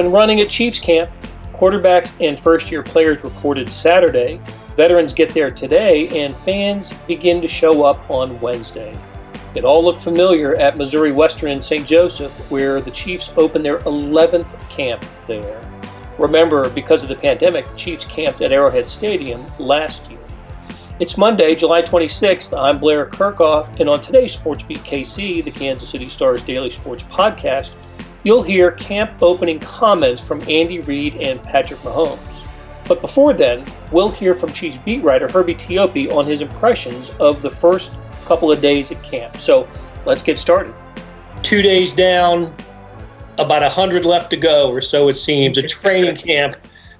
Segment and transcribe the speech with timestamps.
[0.00, 1.10] and running at Chiefs camp.
[1.54, 4.40] Quarterbacks and first year players reported Saturday.
[4.76, 8.96] Veterans get there today, and fans begin to show up on Wednesday.
[9.54, 11.86] It all looked familiar at Missouri Western St.
[11.86, 15.60] Joseph, where the Chiefs opened their 11th camp there.
[16.18, 20.18] Remember, because of the pandemic, Chiefs camped at Arrowhead Stadium last year.
[21.00, 22.56] It's Monday, July 26th.
[22.56, 27.04] I'm Blair Kerkhoff, and on today's Sports Beat KC, the Kansas City Stars daily sports
[27.04, 27.74] podcast,
[28.24, 32.42] you'll hear camp opening comments from Andy Reid and Patrick Mahomes.
[32.86, 37.40] But before then, we'll hear from Chiefs beat writer Herbie Teope on his impressions of
[37.40, 39.36] the first couple of days at camp.
[39.36, 39.68] So
[40.04, 40.74] let's get started.
[41.42, 42.54] Two days down,
[43.38, 46.56] about 100 left to go, or so it seems, a training camp.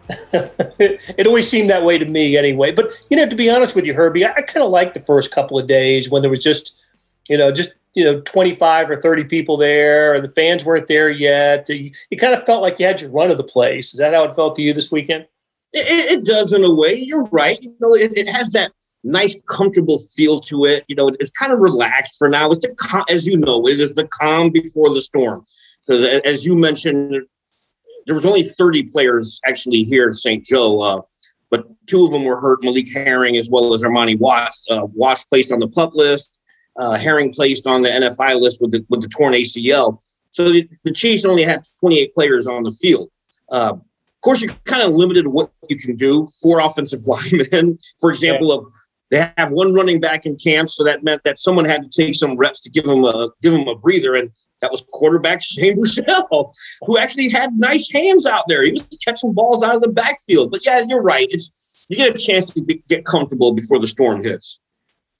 [0.32, 2.72] it always seemed that way to me anyway.
[2.72, 5.00] But, you know, to be honest with you, Herbie, I, I kind of liked the
[5.00, 6.80] first couple of days when there was just,
[7.28, 11.10] you know, just, you know, 25 or 30 people there, and the fans weren't there
[11.10, 11.68] yet.
[11.68, 13.92] You, kind of felt like you had your run of the place.
[13.92, 15.26] Is that how it felt to you this weekend?
[15.72, 16.94] It, it does in a way.
[16.94, 17.60] You're right.
[17.60, 20.84] You know, it, it has that nice, comfortable feel to it.
[20.88, 22.50] You know, it's kind of relaxed for now.
[22.50, 25.44] It's the as you know, it is the calm before the storm.
[25.86, 27.16] Because as you mentioned,
[28.06, 30.44] there was only 30 players actually here in St.
[30.44, 31.00] Joe, uh,
[31.50, 32.62] but two of them were hurt.
[32.62, 34.64] Malik Herring as well as Armani Watts.
[34.70, 36.39] Uh, Watts placed on the pup list.
[36.76, 40.00] Uh, Herring placed on the NFI list with the with the torn ACL.
[40.30, 43.10] So the, the Chiefs only had 28 players on the field.
[43.50, 46.26] Uh, of course, you're kind of limited what you can do.
[46.40, 48.66] Four offensive linemen, for example, of
[49.10, 52.14] they have one running back in camp, so that meant that someone had to take
[52.14, 55.76] some reps to give him a give him a breather, and that was quarterback Shane
[55.76, 58.62] Buechele, who actually had nice hands out there.
[58.62, 60.50] He was catching balls out of the backfield.
[60.50, 61.26] But yeah, you're right.
[61.30, 61.50] It's
[61.88, 64.60] you get a chance to be, get comfortable before the storm hits.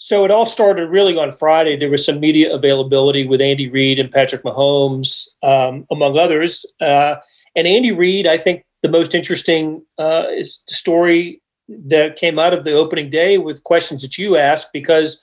[0.03, 1.77] So it all started really on Friday.
[1.77, 6.65] There was some media availability with Andy Reid and Patrick Mahomes, um, among others.
[6.81, 7.17] Uh,
[7.55, 12.73] and Andy Reid, I think the most interesting uh, story that came out of the
[12.73, 15.23] opening day with questions that you asked because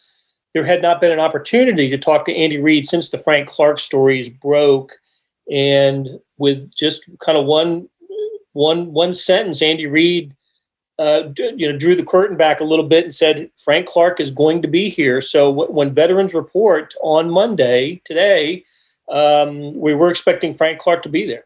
[0.53, 3.79] there had not been an opportunity to talk to Andy Reid since the Frank Clark
[3.79, 4.93] stories broke.
[5.51, 7.89] And with just kind of one
[8.53, 10.35] one one sentence, Andy Reid
[10.99, 14.31] uh, you know drew the curtain back a little bit and said Frank Clark is
[14.31, 15.21] going to be here.
[15.21, 18.63] So w- when veterans report on Monday today,
[19.09, 21.45] um, we were expecting Frank Clark to be there.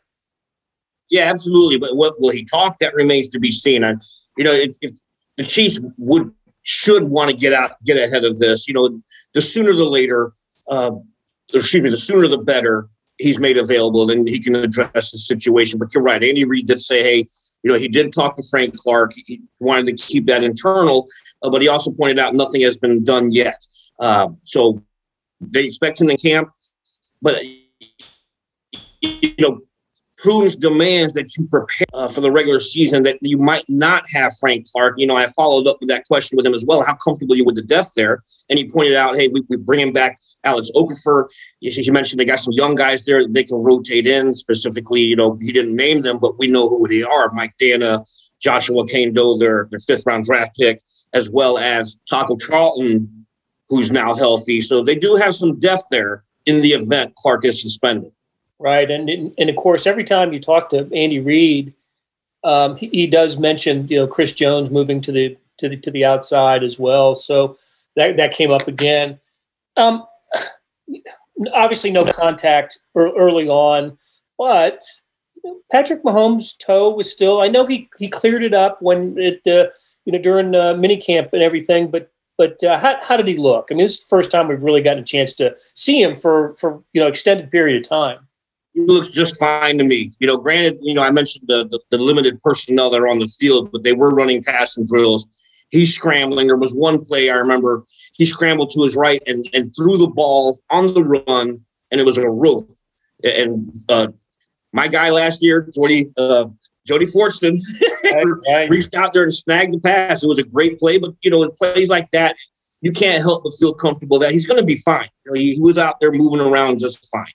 [1.10, 1.78] Yeah, absolutely.
[1.78, 2.80] But what will he talk?
[2.80, 3.84] That remains to be seen.
[3.84, 3.96] I,
[4.38, 4.92] you know, if, if
[5.38, 6.32] the Chiefs would
[6.64, 9.02] should want to get out, get ahead of this, you know,
[9.34, 10.32] the sooner the later,
[10.70, 10.92] uh,
[11.54, 12.88] excuse me, the sooner the better.
[13.18, 15.78] He's made available, then he can address the situation.
[15.78, 16.24] But you're right.
[16.24, 17.28] Andy Reid did say, "Hey,
[17.64, 19.14] you know, he did talk to Frank Clark.
[19.26, 21.08] He wanted to keep that internal,
[21.44, 23.66] uh, but he also pointed out nothing has been done yet.
[24.00, 24.82] Uh, so
[25.40, 26.50] they expect him in camp,
[27.22, 27.44] but
[29.02, 29.62] you know,
[30.22, 34.38] Prudence demands that you prepare uh, for the regular season that you might not have
[34.38, 35.00] Frank Clark.
[35.00, 36.84] You know, I followed up with that question with him as well.
[36.84, 38.20] How comfortable you with the depth there?
[38.48, 41.28] And he pointed out, hey, we, we bring him back Alex Okafor.
[41.60, 44.36] He mentioned they got some young guys there that they can rotate in.
[44.36, 47.32] Specifically, you know, he didn't name them, but we know who they are.
[47.32, 48.06] Mike Danna,
[48.40, 50.82] Joshua Kaindoh, their, their fifth round draft pick,
[51.14, 53.26] as well as Taco Charlton,
[53.70, 54.62] who's now healthy.
[54.62, 58.12] So they do have some depth there in the event Clark is suspended
[58.62, 58.90] right?
[58.90, 61.74] And and of course, every time you talk to Andy Reid,
[62.44, 65.92] um, he, he, does mention you know Chris Jones moving to the to the to
[65.92, 67.16] the outside as well.
[67.16, 67.58] So
[67.96, 69.20] that that came up again.
[69.76, 70.06] Um,
[71.54, 73.98] obviously, no contact early on,
[74.38, 74.82] but
[75.72, 77.42] Patrick Mahomes' toe was still.
[77.42, 79.70] I know he he cleared it up when it uh,
[80.06, 83.38] you know during uh, mini camp and everything, but but uh, how, how did he
[83.38, 83.68] look?
[83.70, 86.16] I mean, this is the first time we've really gotten a chance to see him
[86.16, 88.28] for for you know extended period of time
[88.74, 90.12] he looks just fine to me.
[90.20, 93.20] You know, granted, you know, I mentioned the, the, the limited personnel that are on
[93.20, 95.28] the field, but they were running passing drills.
[95.70, 96.48] He's scrambling.
[96.48, 100.08] There was one play I remember he scrambled to his right and, and threw the
[100.08, 102.70] ball on the run, and it was a rope.
[103.24, 104.08] And uh,
[104.74, 106.46] my guy last year, Jody, uh,
[106.86, 107.60] Jody Fortson,
[108.70, 110.24] reached out there and snagged the pass.
[110.24, 112.36] It was a great play, but you know, in plays like that,
[112.82, 115.08] you can't help but feel comfortable that he's going to be fine.
[115.26, 117.26] You know, he, he was out there moving around just fine.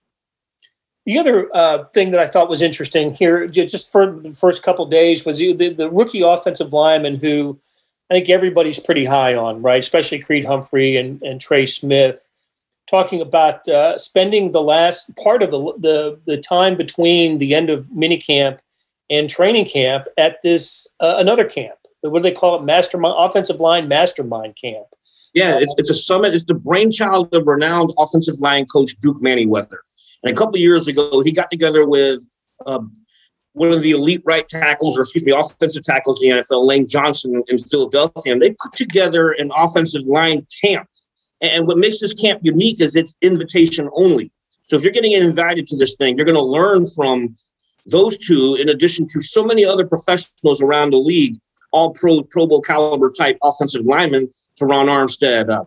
[1.06, 4.84] The other uh, thing that I thought was interesting here, just for the first couple
[4.86, 7.58] days, was the, the, rookie offensive lineman who
[8.10, 9.78] I think everybody's pretty high on, right?
[9.78, 12.28] Especially Creed Humphrey and, and Trey Smith,
[12.90, 17.70] talking about uh, spending the last part of the, the, the time between the end
[17.70, 18.58] of minicamp
[19.08, 21.78] and training camp at this uh, another camp.
[22.00, 22.64] What do they call it?
[22.64, 24.86] Mastermind offensive line mastermind camp.
[25.34, 26.34] Yeah, it's, it's a summit.
[26.34, 29.78] It's the brainchild of renowned offensive line coach Duke Manyweather.
[30.22, 32.26] And a couple years ago, he got together with
[32.64, 32.80] uh,
[33.52, 36.86] one of the elite right tackles, or excuse me, offensive tackles in the NFL, Lane
[36.86, 40.88] Johnson in Philadelphia, and they put together an offensive line camp.
[41.40, 44.30] And what makes this camp unique is it's invitation only.
[44.62, 47.36] So if you're getting invited to this thing, you're going to learn from
[47.86, 51.38] those two, in addition to so many other professionals around the league,
[51.72, 54.28] all pro Pro Bowl caliber type offensive linemen,
[54.60, 55.64] Terron Armstead, uh,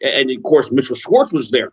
[0.00, 1.72] and of course Mitchell Schwartz was there.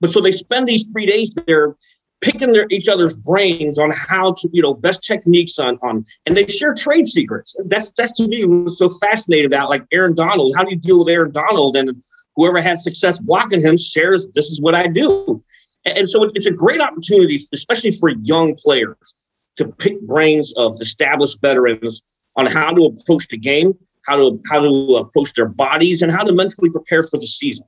[0.00, 1.74] But so they spend these three days there
[2.20, 6.36] picking their each other's brains on how to, you know, best techniques on on and
[6.36, 7.54] they share trade secrets.
[7.66, 10.54] That's that's to me was so fascinating about like Aaron Donald.
[10.56, 11.76] How do you deal with Aaron Donald?
[11.76, 12.02] And
[12.34, 15.42] whoever has success blocking him shares this is what I do.
[15.84, 19.16] And so it's a great opportunity, especially for young players,
[19.56, 22.02] to pick brains of established veterans
[22.36, 23.72] on how to approach the game,
[24.06, 27.66] how to how to approach their bodies, and how to mentally prepare for the season.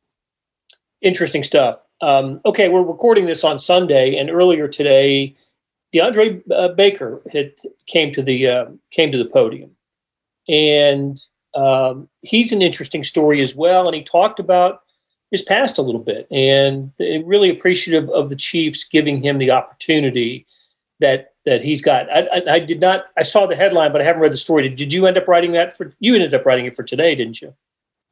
[1.01, 1.77] Interesting stuff.
[2.01, 5.35] Um, okay, we're recording this on Sunday, and earlier today,
[5.95, 7.53] DeAndre uh, Baker had
[7.87, 9.71] came to the uh, came to the podium,
[10.49, 11.19] and
[11.55, 13.87] um, he's an interesting story as well.
[13.87, 14.83] And he talked about
[15.31, 20.47] his past a little bit, and really appreciative of the Chiefs giving him the opportunity
[21.01, 22.09] that that he's got.
[22.11, 23.07] I, I, I, did not.
[23.17, 24.65] I saw the headline, but I haven't read the story.
[24.65, 25.93] Did, did you end up writing that for?
[25.99, 27.55] You ended up writing it for today, didn't you?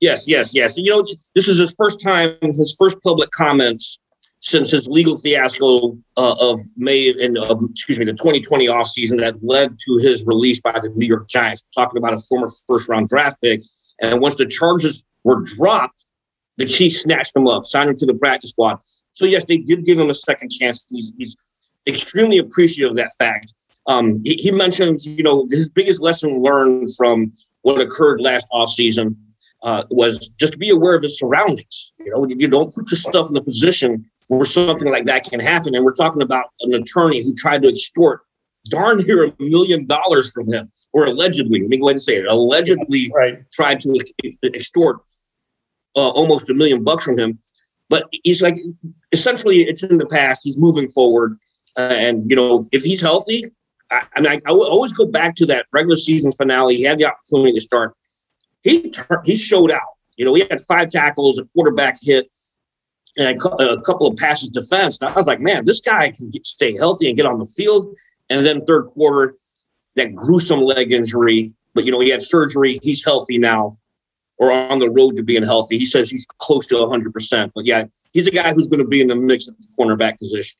[0.01, 0.77] Yes, yes, yes.
[0.77, 3.99] You know, this is his first time, his first public comments
[4.41, 9.43] since his legal fiasco uh, of May and of excuse me, the 2020 offseason that
[9.43, 13.09] led to his release by the New York Giants, talking about a former first round
[13.09, 13.63] draft pick.
[14.01, 16.05] And once the charges were dropped,
[16.59, 18.79] the Chiefs snatched him up, signed him to the practice squad.
[19.13, 20.85] So yes, they did give him a second chance.
[20.91, 21.37] He's, he's
[21.89, 23.53] extremely appreciative of that fact.
[23.87, 27.33] Um, he, he mentions, you know, his biggest lesson learned from
[27.63, 29.17] what occurred last offseason
[29.67, 31.93] uh, was just be aware of his surroundings.
[31.99, 35.75] You know, you don't put yourself in a position where something like that can happen.
[35.75, 38.21] And we're talking about an attorney who tried to extort
[38.71, 42.17] darn near a million dollars from him, or allegedly, let me go ahead and say
[42.17, 43.39] it, allegedly right.
[43.53, 44.01] tried to
[44.55, 44.97] extort
[45.97, 47.39] uh, almost a million bucks from him.
[47.89, 48.57] But he's like,
[49.13, 50.43] essentially, it's in the past.
[50.45, 51.39] He's moving forward.
[51.77, 53.45] Uh, and, you know, if he's healthy,
[53.91, 56.77] I, I mean, I, I always go back to that regular season finale.
[56.77, 57.95] He had the opportunity to start
[58.67, 58.93] he
[59.25, 59.97] he showed out.
[60.17, 62.29] You know, he had five tackles, a quarterback hit,
[63.17, 64.99] and a, a couple of passes defense.
[65.01, 67.45] And I was like, man, this guy can get, stay healthy and get on the
[67.45, 67.95] field.
[68.29, 69.35] And then third quarter,
[69.95, 71.53] that gruesome leg injury.
[71.75, 72.81] But you know, he had surgery.
[72.83, 73.77] He's healthy now,
[74.39, 75.79] or on the road to being healthy.
[75.79, 77.13] He says he's close to 100.
[77.13, 79.67] percent But yeah, he's a guy who's going to be in the mix at the
[79.79, 80.59] cornerback position.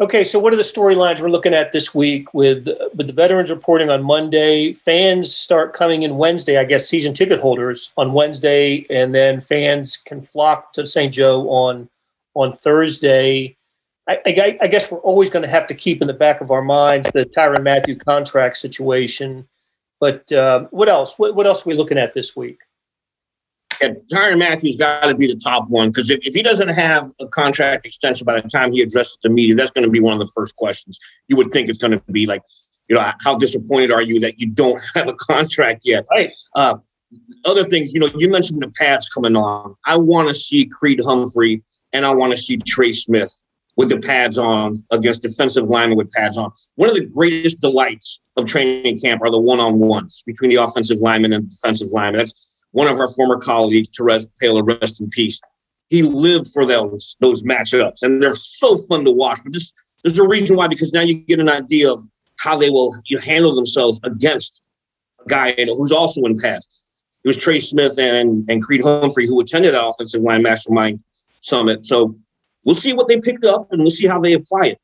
[0.00, 3.50] Okay, so what are the storylines we're looking at this week with with the veterans
[3.50, 4.72] reporting on Monday?
[4.72, 9.98] Fans start coming in Wednesday, I guess season ticket holders on Wednesday, and then fans
[9.98, 11.12] can flock to St.
[11.12, 11.90] Joe on
[12.32, 13.58] on Thursday.
[14.08, 16.50] I, I, I guess we're always going to have to keep in the back of
[16.50, 19.46] our minds the Tyrann Mathieu contract situation.
[20.00, 21.18] But uh, what else?
[21.18, 22.60] What, what else are we looking at this week?
[23.80, 27.06] Yeah, Tyrann Mathieu's got to be the top one because if, if he doesn't have
[27.20, 30.12] a contract extension by the time he addresses the media, that's going to be one
[30.12, 30.98] of the first questions.
[31.28, 32.42] You would think it's going to be like,
[32.88, 36.04] you know, how disappointed are you that you don't have a contract yet?
[36.10, 36.32] Right.
[36.54, 36.76] Uh,
[37.44, 39.74] other things, you know, you mentioned the pads coming on.
[39.86, 41.62] I want to see Creed Humphrey
[41.92, 43.32] and I want to see Trey Smith
[43.76, 46.52] with the pads on against defensive linemen with pads on.
[46.74, 51.32] One of the greatest delights of training camp are the one-on-ones between the offensive lineman
[51.32, 52.18] and defensive lineman.
[52.18, 55.40] That's one of our former colleagues, Terez Paylor, rest in peace.
[55.88, 59.40] He lived for those those matchups, and they're so fun to watch.
[59.42, 59.74] But just
[60.04, 62.00] there's a reason why, because now you get an idea of
[62.38, 64.62] how they will you handle themselves against
[65.24, 66.66] a guy who's also in pass.
[67.24, 71.00] It was Trey Smith and and Creed Humphrey who attended the offensive line mastermind
[71.40, 71.86] summit.
[71.86, 72.14] So
[72.64, 74.78] we'll see what they picked up, and we'll see how they apply it.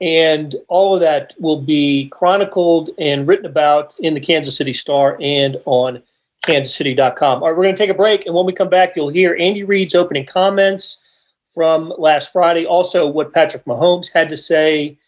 [0.00, 5.16] And all of that will be chronicled and written about in the Kansas City Star
[5.20, 6.02] and on
[6.46, 7.42] kansascity.com.
[7.42, 8.26] All right, we're going to take a break.
[8.26, 11.02] And when we come back, you'll hear Andy Reid's opening comments
[11.44, 14.98] from last Friday, also what Patrick Mahomes had to say.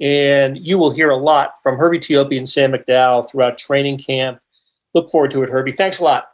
[0.00, 4.40] And you will hear a lot from Herbie Teope and Sam McDowell throughout training camp.
[4.94, 5.72] Look forward to it, Herbie.
[5.72, 6.30] Thanks a lot.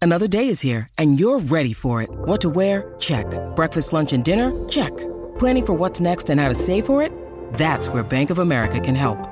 [0.00, 2.10] Another day is here, and you're ready for it.
[2.10, 2.94] What to wear?
[2.98, 3.26] Check.
[3.54, 4.50] Breakfast, lunch, and dinner?
[4.68, 4.90] Check.
[5.38, 7.12] Planning for what's next and how to save for it?
[7.54, 9.31] That's where Bank of America can help.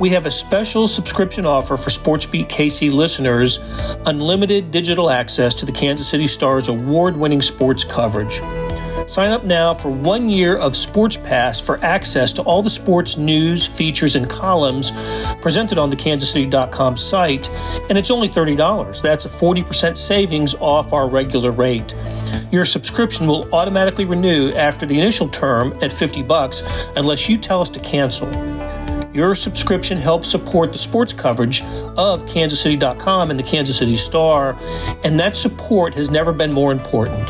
[0.00, 3.58] We have a special subscription offer for SportsBeat KC listeners
[4.06, 8.40] unlimited digital access to the Kansas City Stars award winning sports coverage.
[9.06, 13.18] Sign up now for one year of Sports Pass for access to all the sports
[13.18, 14.92] news, features, and columns
[15.42, 17.50] presented on the kansascity.com site,
[17.90, 19.02] and it's only $30.
[19.02, 21.94] That's a 40% savings off our regular rate.
[22.50, 26.62] Your subscription will automatically renew after the initial term at 50 bucks
[26.96, 28.28] unless you tell us to cancel.
[29.12, 34.56] Your subscription helps support the sports coverage of kansascity.com and the Kansas City Star,
[35.04, 37.28] and that support has never been more important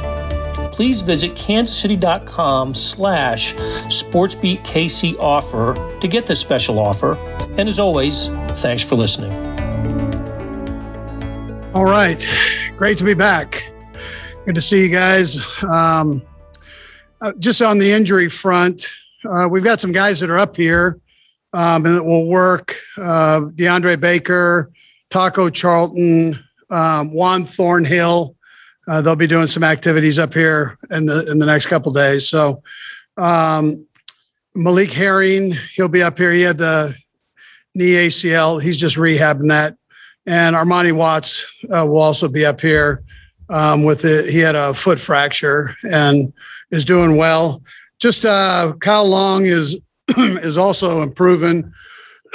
[0.80, 7.16] please visit kansascity.com slash sportsbeatkc offer to get this special offer.
[7.58, 8.28] And as always,
[8.62, 9.30] thanks for listening.
[11.74, 12.26] All right.
[12.78, 13.70] Great to be back.
[14.46, 15.36] Good to see you guys.
[15.62, 16.22] Um,
[17.20, 18.86] uh, just on the injury front,
[19.28, 20.98] uh, we've got some guys that are up here
[21.52, 22.76] um, and it will work.
[22.96, 24.70] Uh, DeAndre Baker,
[25.10, 26.38] Taco Charlton,
[26.70, 28.36] um, Juan Thornhill,
[28.88, 32.28] uh, they'll be doing some activities up here in the in the next couple days.
[32.28, 32.62] So
[33.16, 33.86] um,
[34.54, 36.32] Malik Herring, he'll be up here.
[36.32, 36.96] He had the
[37.74, 38.60] knee ACL.
[38.60, 39.76] He's just rehabbing that.
[40.26, 43.02] And Armani Watts uh, will also be up here
[43.48, 44.28] um, with it.
[44.28, 46.32] He had a foot fracture and
[46.70, 47.62] is doing well.
[47.98, 49.78] Just uh, Kyle Long is
[50.42, 51.72] is also improving.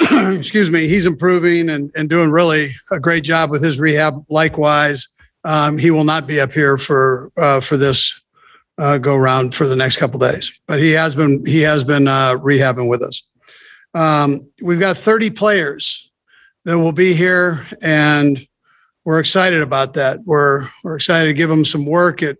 [0.00, 4.24] Excuse me, he's improving and, and doing really a great job with his rehab.
[4.28, 5.08] Likewise,
[5.44, 8.20] um, he will not be up here for uh, for this
[8.78, 10.60] uh, go round for the next couple days.
[10.66, 13.22] But he has been he has been uh, rehabbing with us.
[13.94, 16.10] Um, we've got 30 players
[16.64, 18.46] that will be here, and
[19.04, 20.24] we're excited about that.
[20.24, 22.22] We're we're excited to give them some work.
[22.22, 22.38] It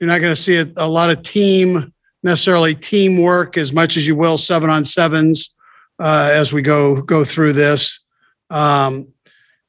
[0.00, 4.06] you're not going to see a, a, lot of team necessarily teamwork as much as
[4.06, 5.54] you will seven on sevens
[6.00, 8.00] uh, as we go go through this.
[8.50, 9.08] Um,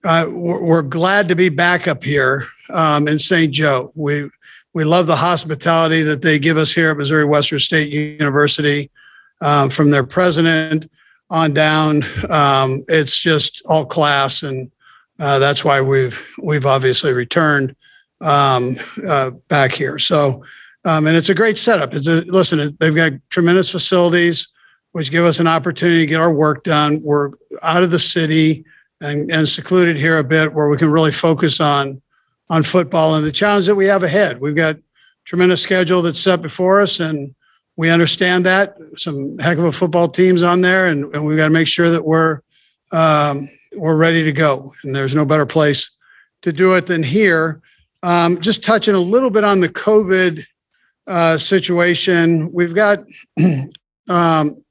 [0.03, 3.53] uh, we're, glad to be back up here um, in St.
[3.53, 3.91] Joe.
[3.95, 4.29] We
[4.73, 8.89] we love the hospitality that they give us here at Missouri Western State University,
[9.41, 10.89] um, from their president
[11.29, 12.03] on down.
[12.29, 14.71] Um, it's just all class, and
[15.19, 17.75] uh, that's why we've we've obviously returned
[18.21, 18.77] um,
[19.07, 19.99] uh, back here.
[19.99, 20.43] So,
[20.89, 21.93] um, and it's a great setup.
[21.93, 22.75] It's a listen.
[22.79, 24.47] They've got tremendous facilities,
[24.93, 26.99] which give us an opportunity to get our work done.
[27.03, 27.31] We're
[27.61, 28.65] out of the city
[28.99, 32.01] and, and secluded here a bit, where we can really focus on
[32.49, 34.41] on football and the challenge that we have ahead.
[34.41, 34.77] We've got
[35.25, 37.35] tremendous schedule that's set before us, and
[37.77, 41.45] we understand that some heck of a football teams on there, and, and we've got
[41.45, 42.39] to make sure that we're
[42.91, 44.73] um, we're ready to go.
[44.83, 45.91] And there's no better place
[46.41, 47.61] to do it than here.
[48.01, 50.45] Um, just touching a little bit on the COVID
[51.09, 52.99] uh, situation, we've got
[53.39, 54.63] um,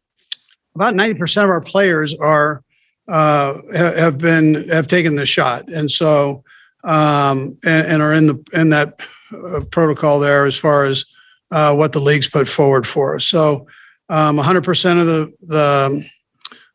[0.75, 2.63] about 90% of our players are
[3.09, 6.45] uh, have been have taken the shot, and so
[6.85, 9.01] um, and, and, are in the in that
[9.33, 11.05] uh, protocol there as far as
[11.51, 13.25] uh, what the leagues put forward for us.
[13.25, 13.67] So,
[14.11, 16.09] um, 100% of the the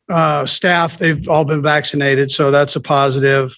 [0.10, 3.58] uh, staff they've all been vaccinated, so that's a positive.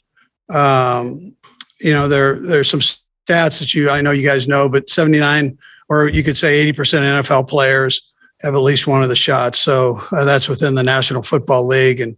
[0.49, 1.35] Um,
[1.79, 5.57] you know, there there's some stats that you I know you guys know, but 79
[5.89, 8.11] or you could say 80% NFL players
[8.41, 9.59] have at least one of the shots.
[9.59, 12.17] So uh, that's within the National Football League, and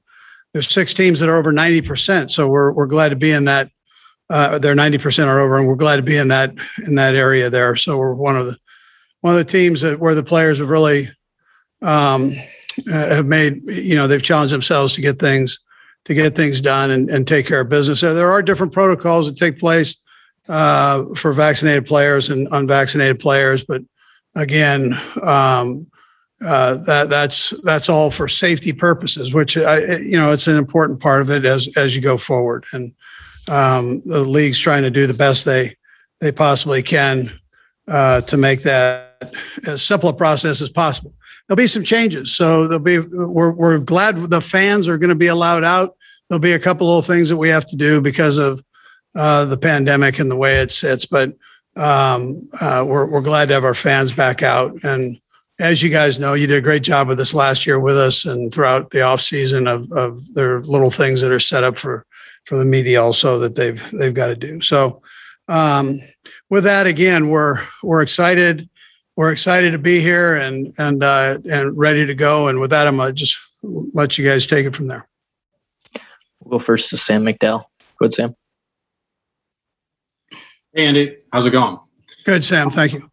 [0.53, 2.31] there's six teams that are over 90%.
[2.31, 3.69] So we're we're glad to be in that
[4.29, 6.53] uh, they're 90% or over, and we're glad to be in that
[6.85, 7.75] in that area there.
[7.75, 8.57] So we're one of the
[9.21, 11.09] one of the teams that where the players have really
[11.81, 12.33] um,
[12.91, 15.59] uh, have made you know they've challenged themselves to get things
[16.05, 17.99] to get things done and, and take care of business.
[17.99, 19.95] So there are different protocols that take place
[20.49, 23.81] uh, for vaccinated players and unvaccinated players, but
[24.35, 25.87] again, um,
[26.45, 30.99] uh, that that's that's all for safety purposes, which I, you know it's an important
[30.99, 32.93] part of it as as you go forward and
[33.49, 35.75] um, the league's trying to do the best they
[36.19, 37.31] they possibly can
[37.87, 39.33] uh, to make that
[39.65, 41.13] as simple a process as possible.
[41.47, 42.99] There'll be some changes, so there'll be.
[42.99, 45.95] We're we're glad the fans are going to be allowed out.
[46.29, 48.61] There'll be a couple of things that we have to do because of
[49.15, 51.33] uh, the pandemic and the way it sits, but
[51.75, 54.83] um, uh, we're we're glad to have our fans back out.
[54.83, 55.19] And
[55.59, 58.25] as you guys know, you did a great job with this last year with us
[58.25, 62.05] and throughout the off season of of their little things that are set up for
[62.45, 64.61] for the media also that they've they've got to do.
[64.61, 65.01] So
[65.47, 66.01] um,
[66.49, 68.69] with that, again, we're we're excited.
[69.15, 72.47] We're excited to be here and and uh, and ready to go.
[72.47, 75.07] And with that, I'm gonna just let you guys take it from there.
[76.39, 77.65] We'll go first to Sam McDowell.
[77.99, 78.35] Go ahead, Sam.
[80.77, 81.17] Hey, Andy.
[81.33, 81.79] How's it going?
[82.23, 82.69] Good, Sam.
[82.69, 83.09] Thank you.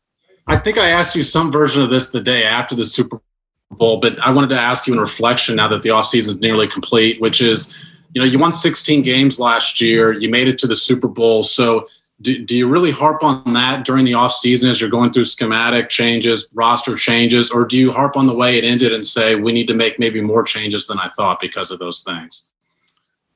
[0.46, 3.22] I think I asked you some version of this the day after the Super
[3.70, 6.66] Bowl, but I wanted to ask you in reflection now that the offseason is nearly
[6.66, 7.74] complete, which is,
[8.12, 11.42] you know, you won 16 games last year, you made it to the Super Bowl.
[11.42, 11.86] So
[12.20, 15.88] do, do you really harp on that during the offseason as you're going through schematic
[15.88, 19.52] changes, roster changes, or do you harp on the way it ended and say we
[19.52, 22.50] need to make maybe more changes than I thought because of those things?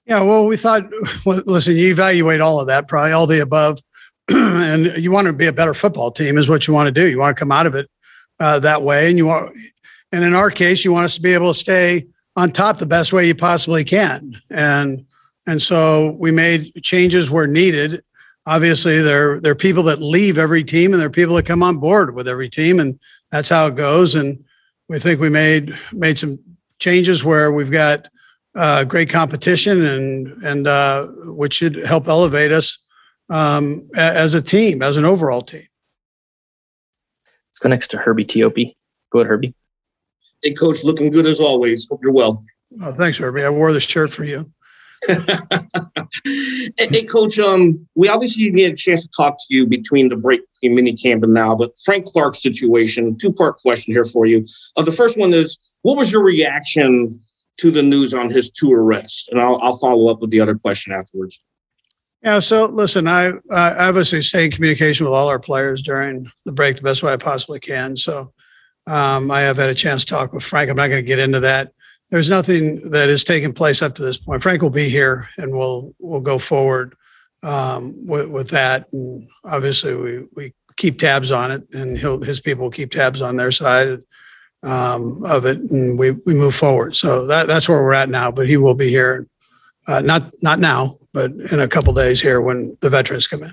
[0.04, 0.84] Yeah, well, we thought,
[1.24, 3.78] well, listen, you evaluate all of that, probably all the above,
[4.34, 7.08] and you want to be a better football team is what you want to do.
[7.08, 7.88] You want to come out of it
[8.40, 9.56] uh, that way, and you want,
[10.12, 12.06] and in our case, you want us to be able to stay
[12.36, 15.06] on top the best way you possibly can, and
[15.46, 18.02] and so we made changes where needed.
[18.44, 21.62] Obviously, there there are people that leave every team, and there are people that come
[21.62, 22.98] on board with every team, and
[23.30, 24.14] that's how it goes.
[24.14, 24.44] And
[24.90, 26.38] we think we made made some
[26.78, 28.08] changes where we've got
[28.54, 32.78] uh, great competition and and uh, which should help elevate us
[33.30, 35.66] um, as a team, as an overall team.
[37.50, 38.74] Let's go next to Herbie Teope.
[39.10, 39.54] Go ahead, Herbie.
[40.42, 41.88] Hey, coach, looking good as always.
[41.88, 42.44] Hope you're well.
[42.80, 43.42] Oh, thanks, Herbie.
[43.42, 44.50] I wore this shirt for you.
[46.76, 47.38] hey, coach.
[47.38, 50.76] Um, we obviously didn't get a chance to talk to you between the break between
[50.76, 53.16] mini camp and now, but Frank Clark's situation.
[53.16, 54.44] Two part question here for you.
[54.76, 57.20] Uh, the first one is, what was your reaction
[57.58, 59.28] to the news on his two arrests?
[59.30, 61.40] And I'll, I'll follow up with the other question afterwards.
[62.22, 62.40] Yeah.
[62.40, 66.76] So listen, I, I obviously stay in communication with all our players during the break
[66.76, 67.94] the best way I possibly can.
[67.96, 68.32] So
[68.88, 70.70] um, I have had a chance to talk with Frank.
[70.70, 71.72] I'm not going to get into that.
[72.10, 74.42] There's nothing that has taken place up to this point.
[74.42, 76.94] Frank will be here, and we'll we'll go forward
[77.42, 78.90] um, with, with that.
[78.92, 83.20] And obviously, we we keep tabs on it, and he'll his people will keep tabs
[83.20, 83.98] on their side
[84.62, 86.96] um, of it, and we we move forward.
[86.96, 88.30] So that that's where we're at now.
[88.30, 89.26] But he will be here,
[89.86, 93.52] uh, not not now, but in a couple days here when the veterans come in.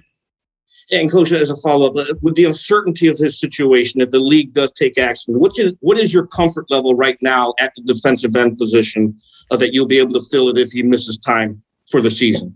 [0.91, 4.19] And coach, as a follow up, uh, with the uncertainty of his situation, if the
[4.19, 7.81] league does take action, what is what is your comfort level right now at the
[7.81, 11.59] defensive end position uh, that you'll be able to fill it if he misses time
[11.89, 12.55] for the season?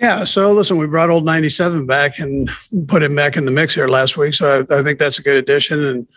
[0.00, 0.24] Yeah.
[0.24, 2.50] So listen, we brought old 97 back and
[2.88, 4.34] put him back in the mix here last week.
[4.34, 5.84] So I, I think that's a good addition.
[5.84, 6.08] And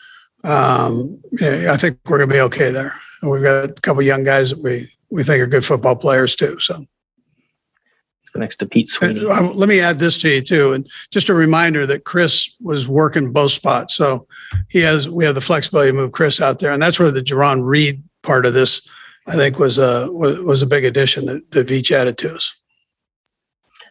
[0.43, 2.93] um, yeah, I think we're going to be okay there.
[3.21, 6.35] And we've got a couple young guys that we we think are good football players
[6.35, 6.59] too.
[6.59, 6.83] So
[8.39, 9.25] next to Pete Sweeney.
[9.25, 12.87] Uh, let me add this to you too, and just a reminder that Chris was
[12.87, 14.27] working both spots, so
[14.69, 17.21] he has we have the flexibility to move Chris out there, and that's where the
[17.21, 18.87] Jarran Reed part of this,
[19.27, 22.53] I think, was a was, was a big addition that that Veach added to us.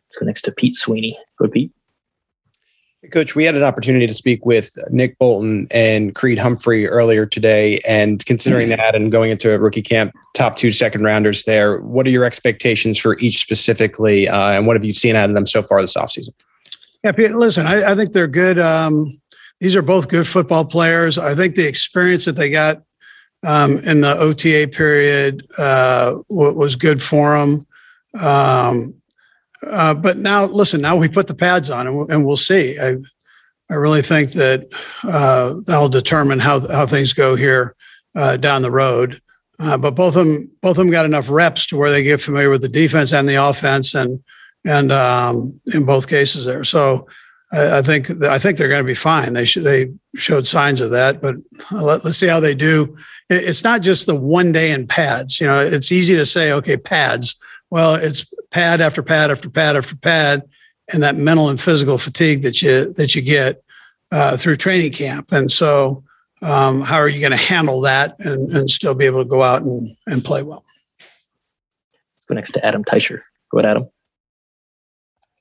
[0.08, 1.18] Let's go next to Pete Sweeney.
[1.38, 1.72] Go Pete.
[3.10, 7.78] Coach, we had an opportunity to speak with Nick Bolton and Creed Humphrey earlier today.
[7.86, 12.06] And considering that and going into a rookie camp, top two second rounders there, what
[12.06, 14.28] are your expectations for each specifically?
[14.28, 16.30] Uh, and what have you seen out of them so far this offseason?
[17.04, 18.58] Yeah, Pete, listen, I, I think they're good.
[18.58, 19.20] Um,
[19.60, 21.18] these are both good football players.
[21.18, 22.82] I think the experience that they got
[23.46, 27.66] um, in the OTA period uh, was good for them.
[28.20, 28.99] Um,
[29.66, 32.78] uh, but now, listen, now we put the pads on and, and we'll see.
[32.78, 32.96] I,
[33.70, 34.68] I really think that
[35.04, 37.76] uh, that'll determine how, how things go here
[38.16, 39.20] uh, down the road.
[39.60, 42.20] Uh, but both of them, both of them got enough reps to where they get
[42.20, 44.18] familiar with the defense and the offense, and
[44.64, 46.64] and um, in both cases there.
[46.64, 47.06] So
[47.52, 49.34] I, I think I think they're going to be fine.
[49.34, 51.36] They should, they showed signs of that, but
[51.70, 52.96] let, us see how they do.
[53.28, 55.40] It, it's not just the one day in pads.
[55.40, 57.36] You know, it's easy to say, okay, pads
[57.70, 60.42] well, it's pad after pad after pad after pad,
[60.92, 63.62] and that mental and physical fatigue that you that you get
[64.12, 65.32] uh, through training camp.
[65.32, 66.02] And so,
[66.42, 69.42] um, how are you going to handle that and, and still be able to go
[69.42, 70.64] out and, and play well?
[70.98, 73.20] Let's go next to Adam Teicher.
[73.50, 73.88] Go ahead, Adam.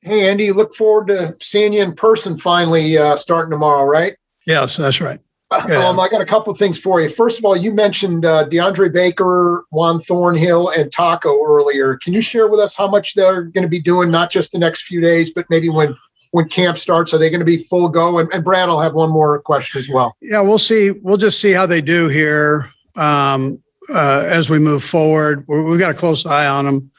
[0.02, 4.16] Hey, Andy, look forward to seeing you in person finally uh, starting tomorrow, right?
[4.48, 5.20] Yes, that's right.
[5.52, 7.10] Um, I got a couple of things for you.
[7.10, 11.98] First of all, you mentioned uh, DeAndre Baker, Juan Thornhill, and Taco earlier.
[11.98, 14.60] Can you share with us how much they're going to be doing, not just the
[14.60, 15.98] next few days, but maybe when
[16.32, 17.14] when camp starts?
[17.14, 18.20] Are they going to be full go?
[18.20, 20.16] And, and Brad, I'll have one more question as well.
[20.22, 20.92] Yeah, we'll see.
[20.92, 25.46] We'll just see how they do here um, uh, as we move forward.
[25.48, 26.92] we have got a close eye on them.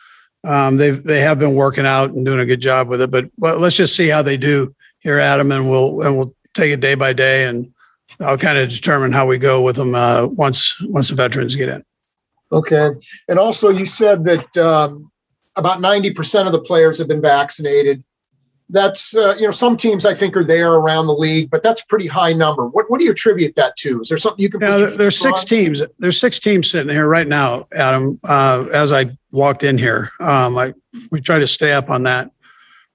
[0.43, 3.31] Um, they they have been working out and doing a good job with it, but
[3.39, 6.95] let's just see how they do here, Adam, and we'll and we'll take it day
[6.97, 7.73] by day and
[8.21, 11.69] I'll kind of determine how we go with them uh, once once the veterans get
[11.69, 11.83] in.
[12.53, 12.91] Okay,
[13.29, 15.11] and also you said that um,
[15.57, 18.05] about ninety percent of the players have been vaccinated.
[18.69, 21.83] That's uh, you know some teams I think are there around the league, but that's
[21.83, 22.67] a pretty high number.
[22.67, 24.01] What what do you attribute that to?
[24.01, 24.61] Is there something you can?
[24.61, 25.47] Yeah, there's six on?
[25.47, 25.83] teams.
[25.99, 28.19] There's six teams sitting here right now, Adam.
[28.29, 30.75] Uh, as I walked in here, um, I
[31.11, 32.31] we try to stay up on that.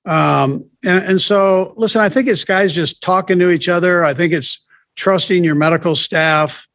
[0.05, 4.05] Um, and, and so, listen, I think it's guys just talking to each other.
[4.05, 4.63] I think it's
[4.95, 6.67] trusting your medical staff.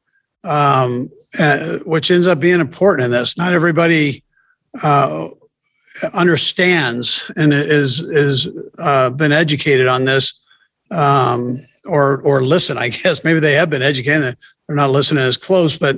[0.45, 3.39] Um, uh, which ends up being important in this.
[3.39, 4.25] Not everybody
[4.83, 5.29] uh,
[6.13, 10.41] understands and is is uh, been educated on this,
[10.91, 12.79] um, or or listen.
[12.79, 14.37] I guess maybe they have been educated.
[14.67, 15.97] They're not listening as close, but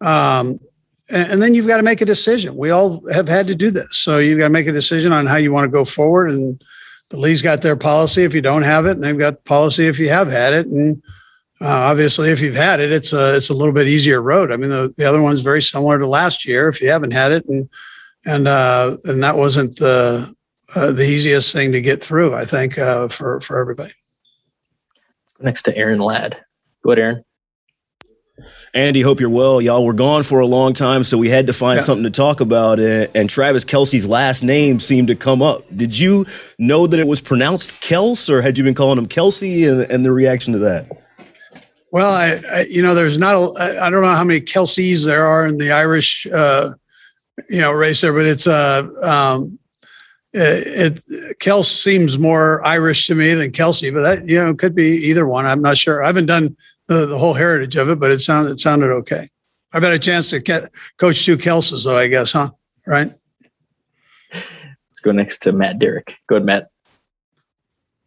[0.00, 0.58] um,
[1.10, 2.56] and, then you've got to make a decision.
[2.56, 5.26] We all have had to do this, so you've got to make a decision on
[5.26, 6.30] how you want to go forward.
[6.30, 6.62] And
[7.10, 9.98] the league's got their policy if you don't have it, and they've got policy if
[9.98, 11.00] you have had it, and
[11.62, 14.50] uh, obviously, if you've had it, it's a it's a little bit easier road.
[14.50, 16.66] I mean, the, the other one's very similar to last year.
[16.68, 17.68] If you haven't had it, and
[18.26, 20.34] and uh, and that wasn't the
[20.74, 23.92] uh, the easiest thing to get through, I think, uh, for for everybody.
[25.38, 26.42] Next to Aaron Ladd.
[26.82, 27.24] Go ahead, Aaron.
[28.74, 29.60] Andy, hope you're well.
[29.60, 31.82] Y'all were gone for a long time, so we had to find yeah.
[31.82, 32.80] something to talk about.
[32.80, 35.64] And Travis Kelce's last name seemed to come up.
[35.76, 36.26] Did you
[36.58, 39.66] know that it was pronounced Kels, or had you been calling him Kelsey?
[39.66, 41.01] And, and the reaction to that?
[41.92, 45.26] Well, I, I, you know, there's not a, I don't know how many Kelseys there
[45.26, 46.70] are in the Irish, uh,
[47.50, 49.58] you know, race there, but it's uh, um,
[50.32, 54.74] it, it Kels seems more Irish to me than Kelsey, but that you know could
[54.74, 55.44] be either one.
[55.44, 56.02] I'm not sure.
[56.02, 59.28] I haven't done the, the whole heritage of it, but it sounded it sounded okay.
[59.74, 61.98] I've had a chance to ke- coach two Kelses, though.
[61.98, 62.50] I guess, huh?
[62.86, 63.12] Right.
[64.32, 66.16] Let's go next to Matt Derrick.
[66.26, 66.64] Go ahead, Matt.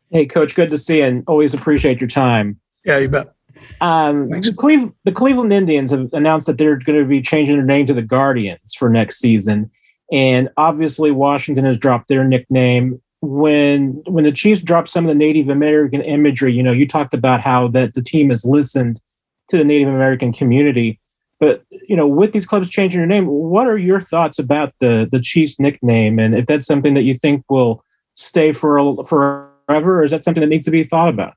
[0.10, 0.56] Hey, Coach.
[0.56, 2.60] Good to see you, and always appreciate your time.
[2.84, 3.35] Yeah, you bet.
[3.82, 7.66] Um, the, Cleve- the Cleveland Indians have announced that they're going to be changing their
[7.66, 9.70] name to the Guardians for next season,
[10.12, 13.02] and obviously Washington has dropped their nickname.
[13.22, 17.14] When when the Chiefs dropped some of the Native American imagery, you know, you talked
[17.14, 19.02] about how that the team has listened
[19.50, 21.00] to the Native American community.
[21.40, 25.08] But you know, with these clubs changing their name, what are your thoughts about the
[25.12, 30.04] the Chiefs nickname, and if that's something that you think will stay for forever, or
[30.04, 31.34] is that something that needs to be thought about?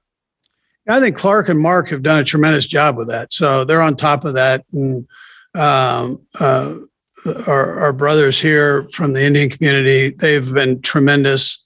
[0.89, 3.33] I think Clark and Mark have done a tremendous job with that.
[3.33, 4.65] So they're on top of that.
[4.73, 5.07] And
[5.55, 6.75] um, uh,
[7.47, 11.63] our, our, brothers here from the Indian community, they've been tremendous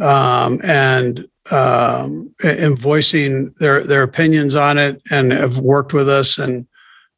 [0.00, 6.38] um, and um, in voicing their their opinions on it, and have worked with us.
[6.38, 6.66] And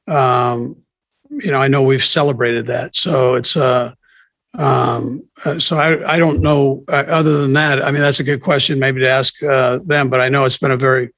[0.08, 0.76] um,
[1.30, 2.94] you know, I know we've celebrated that.
[2.94, 3.92] So it's uh,
[4.58, 6.84] um, uh, so I, I don't know.
[6.88, 10.10] Uh, other than that, I mean, that's a good question, maybe to ask uh, them.
[10.10, 11.10] But I know it's been a very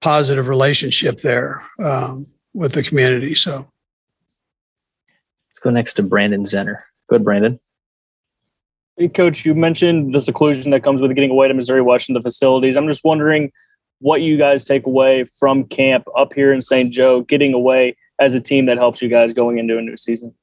[0.00, 3.34] positive relationship there um, with the community.
[3.34, 3.66] So
[5.48, 6.78] let's go next to Brandon Zenner.
[7.08, 7.58] Go ahead, Brandon.
[8.96, 12.22] Hey, Coach, you mentioned the seclusion that comes with getting away to Missouri, watching the
[12.22, 12.76] facilities.
[12.76, 13.52] I'm just wondering
[14.00, 16.92] what you guys take away from camp up here in St.
[16.92, 20.34] Joe, getting away as a team that helps you guys going into a new season.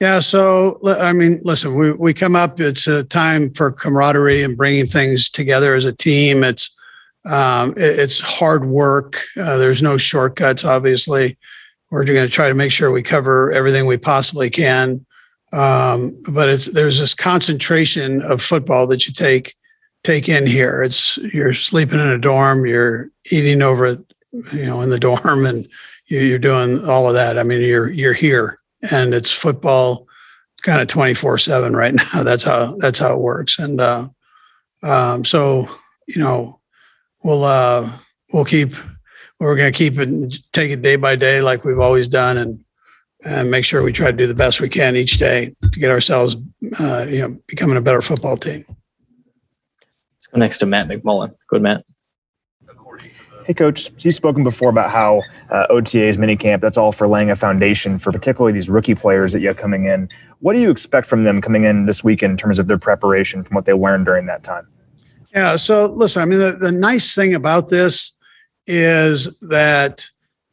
[0.00, 2.60] Yeah, so I mean, listen, we, we come up.
[2.60, 6.44] It's a time for camaraderie and bringing things together as a team.
[6.44, 6.70] It's
[7.26, 9.20] um, it, it's hard work.
[9.36, 11.36] Uh, there's no shortcuts, obviously.
[11.90, 15.06] We're going to try to make sure we cover everything we possibly can.
[15.52, 19.54] Um, but there's this concentration of football that you take
[20.04, 20.82] take in here.
[20.82, 23.96] It's you're sleeping in a dorm, you're eating over,
[24.32, 25.68] you know, in the dorm, and
[26.06, 27.38] you're doing all of that.
[27.38, 28.58] I mean, you're you're here,
[28.90, 30.06] and it's football,
[30.62, 32.22] kind of twenty four seven right now.
[32.22, 33.58] That's how that's how it works.
[33.58, 34.08] And uh,
[34.82, 35.68] um, so
[36.08, 36.60] you know,
[37.26, 37.90] we'll uh,
[38.32, 38.72] we'll keep
[39.40, 42.64] we're going to keep it take it day by day like we've always done and
[43.24, 45.90] and make sure we try to do the best we can each day to get
[45.90, 46.36] ourselves
[46.78, 48.64] uh, you know becoming a better football team.
[48.68, 51.34] Let's go next to Matt McMullen.
[51.48, 51.84] Good Matt.
[53.44, 53.84] Hey, Coach.
[53.84, 57.96] So you've spoken before about how uh, OTA's minicamp, that's all for laying a foundation
[57.96, 60.08] for particularly these rookie players that you have coming in.
[60.40, 63.44] What do you expect from them coming in this week in terms of their preparation
[63.44, 64.66] from what they learned during that time?
[65.36, 65.56] Yeah.
[65.56, 68.14] So listen, I mean, the, the nice thing about this
[68.66, 70.06] is that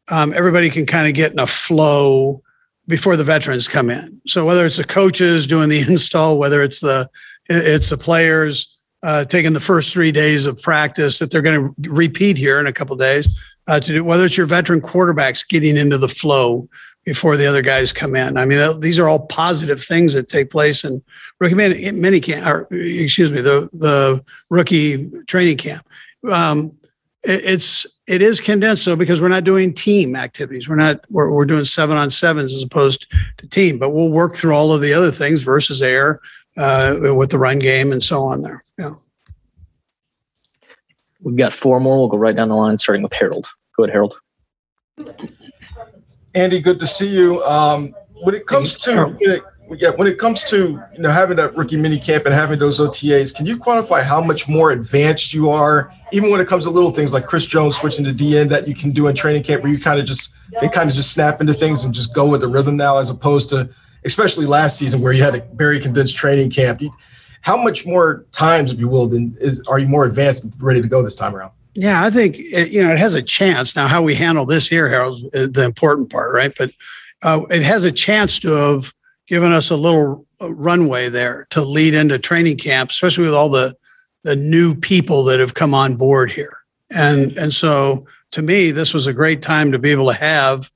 [0.10, 2.44] um, everybody can kind of get in a flow
[2.88, 4.22] before the veterans come in.
[4.28, 7.10] So whether it's the coaches doing the install, whether it's the
[7.46, 11.90] it's the players uh, taking the first three days of practice that they're going to
[11.90, 13.28] repeat here in a couple days
[13.68, 16.68] uh, to do, whether it's your veteran quarterbacks getting into the flow
[17.06, 18.38] before the other guys come in.
[18.38, 21.02] I mean, these are all positive things that take place in
[21.40, 21.56] rookie
[21.92, 25.88] mini camp, or excuse me, the the rookie training camp.
[26.32, 26.78] Um,
[27.24, 30.68] it, it's it is condensed though because we're not doing team activities.
[30.70, 33.80] We're not we're, we're doing seven on sevens as opposed to team.
[33.80, 36.20] But we'll work through all of the other things versus air
[36.58, 38.42] uh, with the run game and so on.
[38.42, 38.94] There, yeah.
[41.22, 41.98] We've got four more.
[41.98, 43.48] We'll go right down the line, starting with Harold.
[43.78, 44.20] Go ahead, Harold.
[46.36, 47.44] Andy, good to see you.
[47.44, 49.18] Um, when it comes to
[49.78, 52.80] yeah, when it comes to you know having that rookie mini camp and having those
[52.80, 56.70] OTAs, can you quantify how much more advanced you are, even when it comes to
[56.70, 59.64] little things like Chris Jones switching to DN that you can do in training camp,
[59.64, 60.30] where you kind of just
[60.62, 63.10] they kind of just snap into things and just go with the rhythm now, as
[63.10, 63.70] opposed to
[64.06, 66.82] especially last season where you had a very condensed training camp.
[67.42, 70.82] How much more times, if you will, then is are you more advanced and ready
[70.82, 71.52] to go this time around?
[71.76, 73.76] Yeah, I think it, you know it has a chance.
[73.76, 76.54] Now, how we handle this here, Harold, is the important part, right?
[76.58, 76.72] But
[77.24, 78.94] uh, it has a chance to have
[79.28, 83.50] given us a little uh, runway there to lead into training camp, especially with all
[83.50, 83.76] the
[84.24, 86.58] the new people that have come on board here.
[86.92, 90.72] And and so to me, this was a great time to be able to have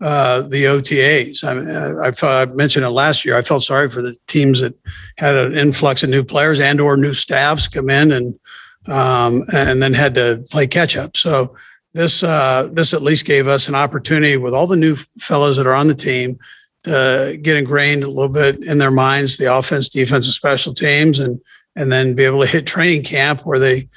[0.00, 1.44] uh, the OTAs.
[1.44, 3.38] I, I, I, mentioned it last year.
[3.38, 4.74] I felt sorry for the teams that
[5.18, 8.38] had an influx of new players and or new staffs come in and
[8.88, 11.16] um, and then had to play catch up.
[11.16, 11.56] So
[11.92, 15.66] this uh, this at least gave us an opportunity with all the new fellows that
[15.66, 16.38] are on the team
[16.84, 21.18] to get ingrained a little bit in their minds the offense, defense, and special teams,
[21.18, 21.40] and
[21.76, 23.88] and then be able to hit training camp where they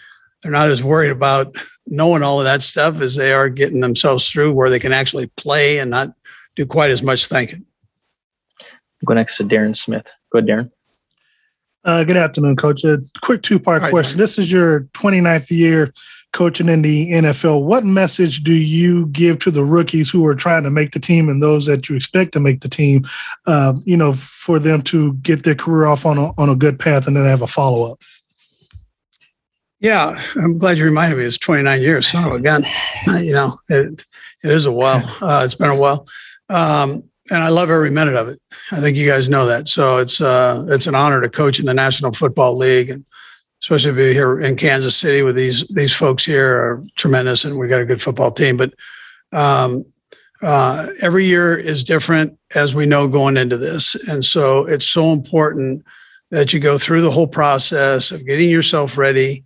[0.41, 1.53] they're not as worried about
[1.87, 5.27] knowing all of that stuff as they are getting themselves through where they can actually
[5.37, 6.09] play and not
[6.55, 7.65] do quite as much thinking.
[9.05, 10.11] Go next to Darren Smith.
[10.31, 10.71] Go ahead, Darren.
[11.83, 12.83] Uh, good afternoon, Coach.
[12.83, 14.17] A quick two part right, question.
[14.17, 15.93] This is your 29th year
[16.33, 17.63] coaching in the NFL.
[17.63, 21.29] What message do you give to the rookies who are trying to make the team
[21.29, 23.07] and those that you expect to make the team,
[23.45, 26.79] uh, you know, for them to get their career off on a, on a good
[26.79, 28.01] path and then have a follow up?
[29.79, 31.25] Yeah, I'm glad you reminded me.
[31.25, 32.65] It's 29 years, son of a gun.
[33.07, 34.05] You know, it,
[34.43, 35.03] it is a while.
[35.21, 36.07] Uh, it's been a while.
[36.49, 38.39] Um, and I love every minute of it.
[38.71, 39.67] I think you guys know that.
[39.67, 43.05] So it's uh, it's an honor to coach in the National Football League, and
[43.61, 47.67] especially be here in Kansas City with these these folks here are tremendous, and we
[47.67, 48.57] got a good football team.
[48.57, 48.73] But
[49.33, 49.83] um,
[50.41, 55.11] uh, every year is different, as we know going into this, and so it's so
[55.11, 55.83] important
[56.29, 59.43] that you go through the whole process of getting yourself ready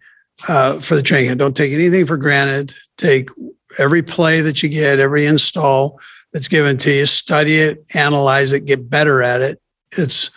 [0.48, 1.38] uh, for the training.
[1.38, 2.74] Don't take anything for granted.
[2.98, 3.30] Take
[3.78, 6.00] every play that you get, every install
[6.34, 9.62] that's given to you, study it, analyze it, get better at it.
[9.98, 10.32] It's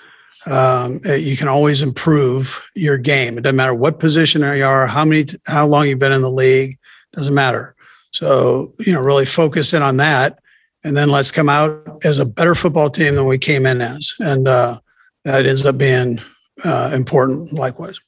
[0.47, 3.39] um, you can always improve your game.
[3.39, 6.31] It doesn't matter what position you are, how many, how long you've been in the
[6.31, 6.77] league.
[7.13, 7.75] Doesn't matter.
[8.11, 10.39] So you know, really focus in on that,
[10.85, 14.15] and then let's come out as a better football team than we came in as,
[14.19, 14.79] and uh,
[15.25, 16.21] that ends up being
[16.65, 17.53] uh, important.
[17.53, 17.99] Likewise.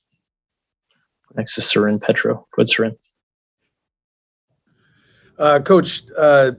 [1.34, 2.46] Next is Soren Petro.
[2.52, 2.96] Good, Soren.
[5.38, 6.52] Uh, Coach, uh,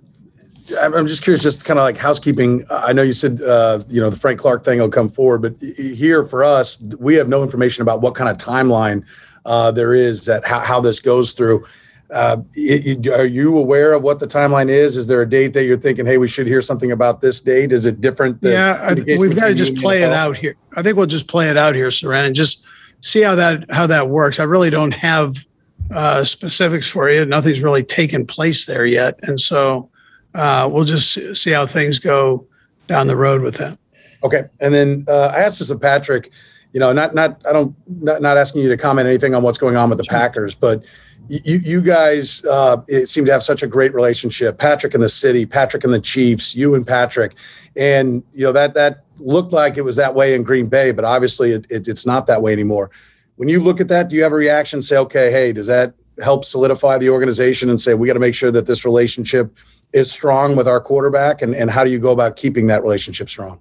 [0.76, 2.64] I'm just curious, just kind of like housekeeping.
[2.70, 5.62] I know you said, uh, you know, the Frank Clark thing will come forward, but
[5.78, 9.04] here for us, we have no information about what kind of timeline
[9.46, 11.66] uh, there is that how, how this goes through.
[12.10, 14.96] Uh, it, are you aware of what the timeline is?
[14.96, 17.72] Is there a date that you're thinking, hey, we should hear something about this date?
[17.72, 18.38] Is it different?
[18.42, 20.56] yeah, I, we've got to just play it out here.
[20.76, 22.64] I think we'll just play it out here, Soren, and just
[23.02, 24.40] see how that how that works.
[24.40, 25.46] I really don't have
[25.94, 27.26] uh, specifics for you.
[27.26, 29.90] Nothing's really taken place there yet, and so
[30.36, 32.46] uh, we'll just see how things go
[32.88, 33.78] down the road with that.
[34.24, 36.32] Okay, and then uh, I asked this of Patrick.
[36.74, 39.58] You know, not not I don't not, not asking you to comment anything on what's
[39.58, 40.84] going on with the Packers, but
[41.28, 44.58] you you guys uh, seem to have such a great relationship.
[44.58, 47.36] Patrick and the city, Patrick and the Chiefs, you and Patrick,
[47.76, 51.04] and you know that that looked like it was that way in Green Bay, but
[51.06, 52.92] obviously it, it, it's not that way anymore.
[53.36, 54.82] When you look at that, do you have a reaction?
[54.82, 58.36] Say, okay, hey, does that help solidify the organization and say we got to make
[58.36, 59.54] sure that this relationship
[59.94, 63.30] is strong with our quarterback, and and how do you go about keeping that relationship
[63.30, 63.60] strong?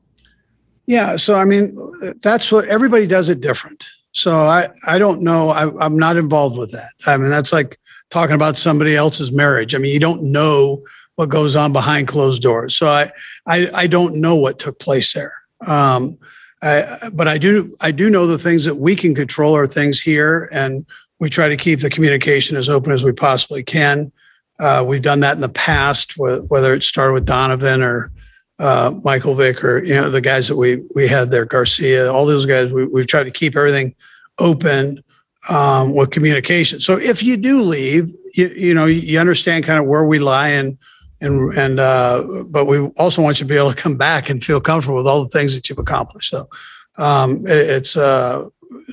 [0.87, 1.77] Yeah, so I mean,
[2.23, 3.85] that's what everybody does it different.
[4.13, 5.51] So I I don't know.
[5.51, 6.93] I, I'm not involved with that.
[7.07, 7.79] I mean, that's like
[8.11, 9.75] talking about somebody else's marriage.
[9.75, 10.83] I mean, you don't know
[11.17, 12.77] what goes on behind closed doors.
[12.77, 13.11] So I
[13.47, 15.35] I, I don't know what took place there.
[15.67, 16.17] Um,
[16.63, 20.01] I, but I do I do know the things that we can control are things
[20.01, 20.87] here, and
[21.19, 24.13] we try to keep the communication as open as we possibly can.
[24.59, 28.11] Uh, we've done that in the past, whether it started with Donovan or
[28.59, 32.27] uh, Michael Vick or you know the guys that we we had there, Garcia, all
[32.27, 32.73] those guys.
[32.73, 33.95] We, we've tried to keep everything
[34.39, 35.03] open
[35.49, 36.81] um, with communication.
[36.81, 40.49] So if you do leave, you, you know you understand kind of where we lie
[40.49, 40.79] and
[41.21, 44.43] and and uh, but we also want you to be able to come back and
[44.43, 46.31] feel comfortable with all the things that you've accomplished.
[46.31, 46.49] So
[46.97, 48.49] um, it, it's uh,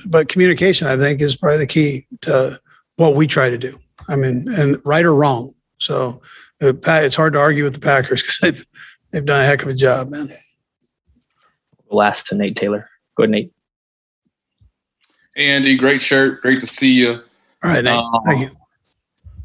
[0.06, 2.60] but communication, I think, is probably the key to
[2.96, 3.78] what we try to do.
[4.08, 5.53] I mean, and right or wrong.
[5.78, 6.22] So
[6.60, 8.66] it's hard to argue with the Packers because they've
[9.10, 10.32] they've done a heck of a job, man.
[11.90, 12.88] Last to Nate Taylor.
[13.16, 13.52] Go ahead, Nate.
[15.36, 16.42] Andy, great shirt.
[16.42, 17.12] Great to see you.
[17.62, 17.98] All right, Nate.
[17.98, 18.56] Um, Thank you.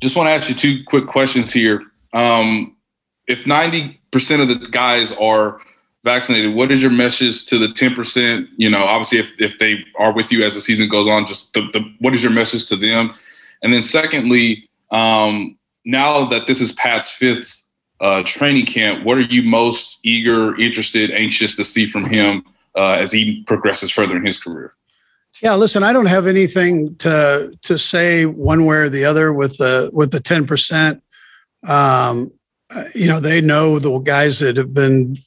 [0.01, 1.81] Just want to ask you two quick questions here.
[2.13, 2.77] Um,
[3.27, 3.97] if 90%
[4.41, 5.59] of the guys are
[6.03, 8.47] vaccinated, what is your message to the 10%?
[8.57, 11.53] You know, obviously, if, if they are with you as the season goes on, just
[11.53, 13.13] the, the what is your message to them?
[13.61, 17.65] And then, secondly, um, now that this is Pat's fifth
[18.01, 22.43] uh, training camp, what are you most eager, interested, anxious to see from him
[22.77, 24.73] uh, as he progresses further in his career?
[25.41, 29.57] Yeah, listen, I don't have anything to to say one way or the other with
[29.57, 31.01] the with the ten percent.
[31.67, 32.31] Um,
[32.93, 35.17] you know, they know the guys that have been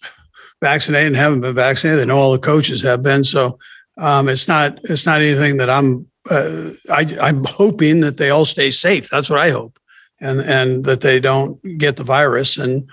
[0.63, 2.01] vaccinated and haven't been vaccinated.
[2.01, 3.25] They know all the coaches have been.
[3.25, 3.59] So
[3.99, 6.07] um, it's not it's not anything that I'm.
[6.31, 9.11] Uh, I, I'm hoping that they all stay safe.
[9.11, 9.77] That's what I hope,
[10.23, 12.57] and and that they don't get the virus.
[12.57, 12.89] And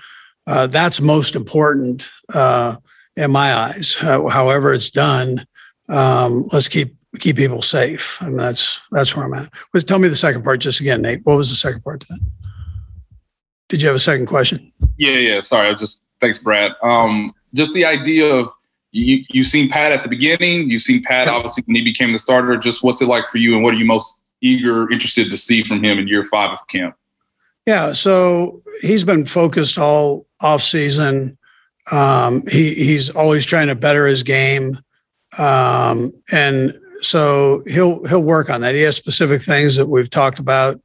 [0.46, 2.02] uh, that's most important
[2.34, 2.76] uh,
[3.16, 3.94] in my eyes.
[3.94, 5.46] however, it's done.
[5.88, 8.20] Um, let's keep keep people safe.
[8.22, 9.50] Mean, that's that's where I'm at.
[9.72, 11.20] Was tell me the second part just again, Nate.
[11.24, 12.20] What was the second part to that?
[13.68, 14.72] Did you have a second question?
[14.98, 15.40] Yeah, yeah.
[15.40, 16.72] Sorry, I just thanks, Brad.
[16.82, 18.50] Um, just the idea of
[18.92, 22.18] you you've seen Pat at the beginning, you've seen Pat obviously when he became the
[22.18, 22.56] starter.
[22.56, 25.62] Just what's it like for you, and what are you most eager, interested to see
[25.62, 26.96] from him in year five of camp?
[27.66, 31.36] Yeah, so he's been focused all off season.
[31.92, 34.78] Um, he he's always trying to better his game,
[35.38, 38.74] um, and so he'll he'll work on that.
[38.74, 40.80] He has specific things that we've talked about,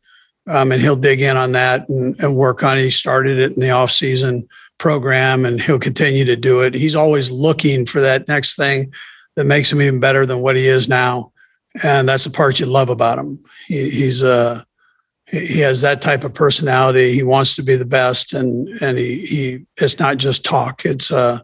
[0.47, 2.83] um, and he'll dig in on that and, and work on it.
[2.83, 6.73] He started it in the off season program, and he'll continue to do it.
[6.73, 8.91] He's always looking for that next thing
[9.35, 11.31] that makes him even better than what he is now,
[11.83, 13.43] and that's the part you love about him.
[13.67, 14.63] He, he's uh
[15.27, 17.13] he has that type of personality.
[17.13, 20.85] He wants to be the best, and and he he it's not just talk.
[20.85, 21.41] It's uh,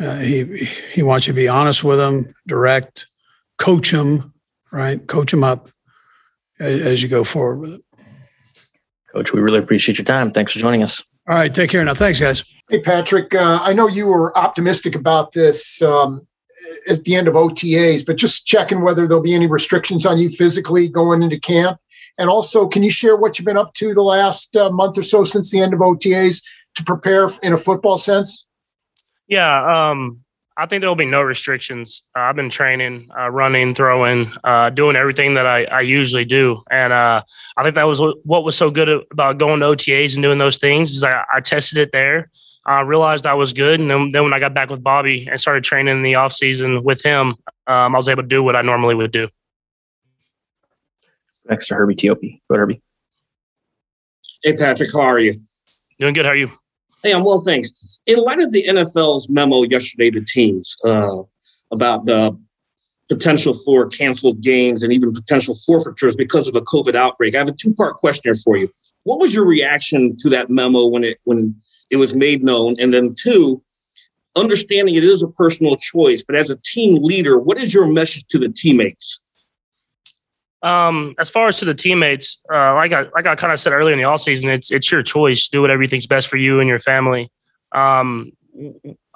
[0.00, 0.44] uh he
[0.92, 3.06] he wants you to be honest with him, direct
[3.58, 4.32] coach him,
[4.72, 5.06] right?
[5.06, 5.70] Coach him up
[6.58, 7.80] as, as you go forward with it.
[9.12, 10.32] Coach, we really appreciate your time.
[10.32, 11.02] Thanks for joining us.
[11.28, 11.94] All right, take care now.
[11.94, 12.44] Thanks, guys.
[12.68, 13.34] Hey, Patrick.
[13.34, 16.26] Uh, I know you were optimistic about this um,
[16.88, 20.28] at the end of OTAs, but just checking whether there'll be any restrictions on you
[20.28, 21.78] physically going into camp.
[22.18, 25.02] And also, can you share what you've been up to the last uh, month or
[25.02, 26.42] so since the end of OTAs
[26.76, 28.46] to prepare in a football sense?
[29.26, 30.20] Yeah, um,
[30.56, 32.02] I think there will be no restrictions.
[32.16, 36.62] Uh, I've been training, uh, running, throwing, uh, doing everything that I, I usually do,
[36.70, 37.22] and uh,
[37.56, 40.58] I think that was what was so good about going to OTAs and doing those
[40.58, 40.92] things.
[40.92, 42.30] Is I, I tested it there,
[42.66, 45.40] I realized I was good, and then, then, when I got back with Bobby and
[45.40, 47.34] started training in the off season with him,
[47.66, 49.28] um, I was able to do what I normally would do.
[51.48, 52.40] Next to Herbie Teope.
[52.50, 52.82] Go Herbie.
[54.42, 55.34] Hey Patrick, how are you?
[55.98, 56.24] Doing good.
[56.24, 56.50] How are you?
[57.02, 58.00] Hey, I'm well, thanks.
[58.06, 61.22] In light of the NFL's memo yesterday to teams uh,
[61.70, 62.38] about the
[63.08, 67.48] potential for canceled games and even potential forfeitures because of a COVID outbreak, I have
[67.48, 68.70] a two-part question here for you.
[69.02, 71.54] What was your reaction to that memo when it when
[71.90, 72.76] it was made known?
[72.78, 73.62] And then two,
[74.34, 78.24] understanding it is a personal choice, but as a team leader, what is your message
[78.28, 79.20] to the teammates?
[80.64, 83.74] Um, as far as to the teammates, uh, like I like I kind of said
[83.74, 85.46] earlier in the off season, it's it's your choice.
[85.48, 87.30] Do whatever you think's best for you and your family.
[87.72, 88.32] Um,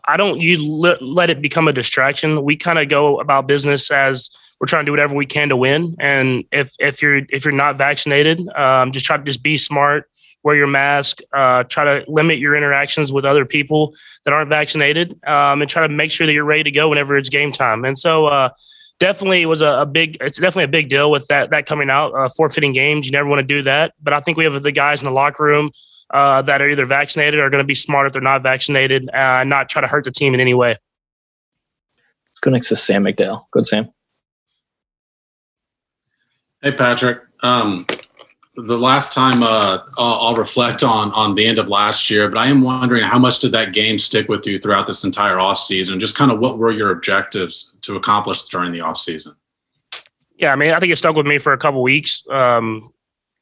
[0.07, 2.45] I don't you let, let it become a distraction.
[2.45, 4.29] We kind of go about business as
[4.61, 5.97] we're trying to do whatever we can to win.
[5.99, 10.11] And if if you're if you're not vaccinated, um, just try to just be smart,
[10.43, 13.95] wear your mask, uh, try to limit your interactions with other people
[14.27, 17.17] that aren't vaccinated, um, and try to make sure that you're ready to go whenever
[17.17, 17.87] it's game time.
[17.87, 18.27] And so.
[18.27, 18.51] Uh,
[18.99, 22.13] definitely was a, a, big it's definitely a big deal with that that coming out
[22.15, 23.07] uh, forfeiting games.
[23.07, 23.95] You never want to do that.
[24.03, 25.71] But i think we have the guys in the locker room
[26.11, 29.41] uh, that are either vaccinated or going to be smart if they're not vaccinated uh,
[29.41, 30.77] and not try to hurt the team in any way.
[32.31, 33.45] Let's go next to sam McDowell.
[33.51, 33.93] Good sam.
[36.63, 37.23] Hey patrick.
[37.43, 37.87] Um,
[38.67, 42.49] the last time uh, I'll, reflect on on the end of last year, but I
[42.49, 46.01] am wondering how much did that game stick with you throughout this entire off season?
[46.01, 49.37] Just kind of what were your objectives to accomplish during the off season?
[50.37, 52.23] Yeah, I mean, I think it stuck with me for a couple weeks.
[52.29, 52.93] Um,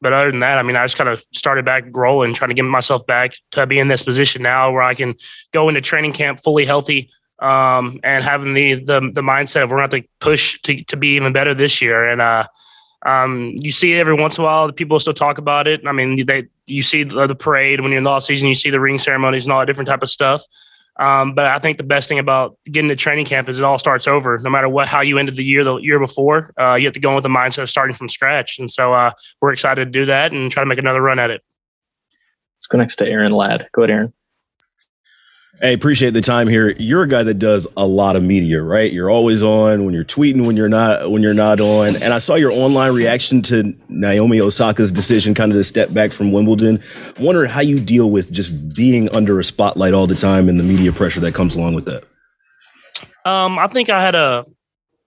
[0.02, 2.54] but other than that, I mean, I just kind of started back rolling, trying to
[2.54, 5.14] get myself back to be in this position now where I can
[5.52, 9.86] go into training camp fully healthy um, and having the, the the mindset of we're
[9.86, 12.06] going to push to to be even better this year.
[12.06, 12.46] And uh,
[13.06, 14.66] um, you see it every once in a while.
[14.66, 15.86] The people still talk about it.
[15.86, 18.48] I mean, they you see the, the parade when you're in the off season.
[18.48, 20.42] You see the ring ceremonies and all that different type of stuff.
[20.98, 23.78] Um, but I think the best thing about getting to training camp is it all
[23.78, 24.38] starts over.
[24.38, 27.00] No matter what, how you ended the year the year before, uh, you have to
[27.00, 28.58] go in with the mindset of starting from scratch.
[28.58, 31.30] And so uh, we're excited to do that and try to make another run at
[31.30, 31.42] it.
[32.58, 33.68] Let's go next to Aaron Ladd.
[33.72, 34.12] Go ahead, Aaron.
[35.62, 36.74] Hey, appreciate the time here.
[36.78, 38.92] You're a guy that does a lot of media, right?
[38.92, 41.96] You're always on when you're tweeting, when you're not, when you're not on.
[41.96, 46.12] And I saw your online reaction to Naomi Osaka's decision, kind of to step back
[46.12, 46.82] from Wimbledon.
[47.18, 50.64] Wondering how you deal with just being under a spotlight all the time and the
[50.64, 52.04] media pressure that comes along with that.
[53.24, 54.44] Um, I think I had a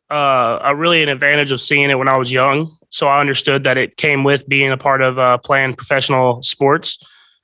[0.09, 3.63] uh, a really an advantage of seeing it when I was young, so I understood
[3.65, 6.97] that it came with being a part of uh, playing professional sports.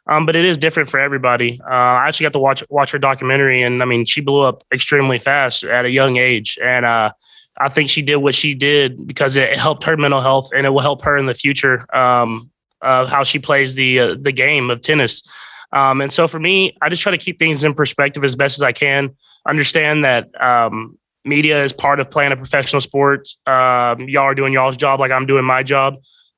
[0.08, 1.60] Um, but it is different for everybody.
[1.64, 4.64] Uh, I actually got to watch watch her documentary, and I mean, she blew up
[4.72, 7.12] extremely fast at a young age, and uh,
[7.58, 10.70] I think she did what she did because it helped her mental health, and it
[10.70, 12.52] will help her in the future um,
[12.82, 15.24] of how she plays the uh, the game of tennis.
[15.72, 18.58] Um, and so for me, I just try to keep things in perspective as best
[18.58, 19.16] as I can.
[19.48, 23.28] Understand that um, media is part of playing a professional sport.
[23.46, 25.96] Um, y'all are doing y'all's job like I'm doing my job.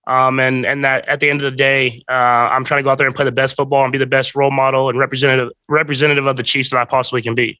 [0.07, 2.89] Um, and and that at the end of the day, uh, I'm trying to go
[2.89, 5.51] out there and play the best football and be the best role model and representative
[5.67, 7.59] representative of the Chiefs that I possibly can be.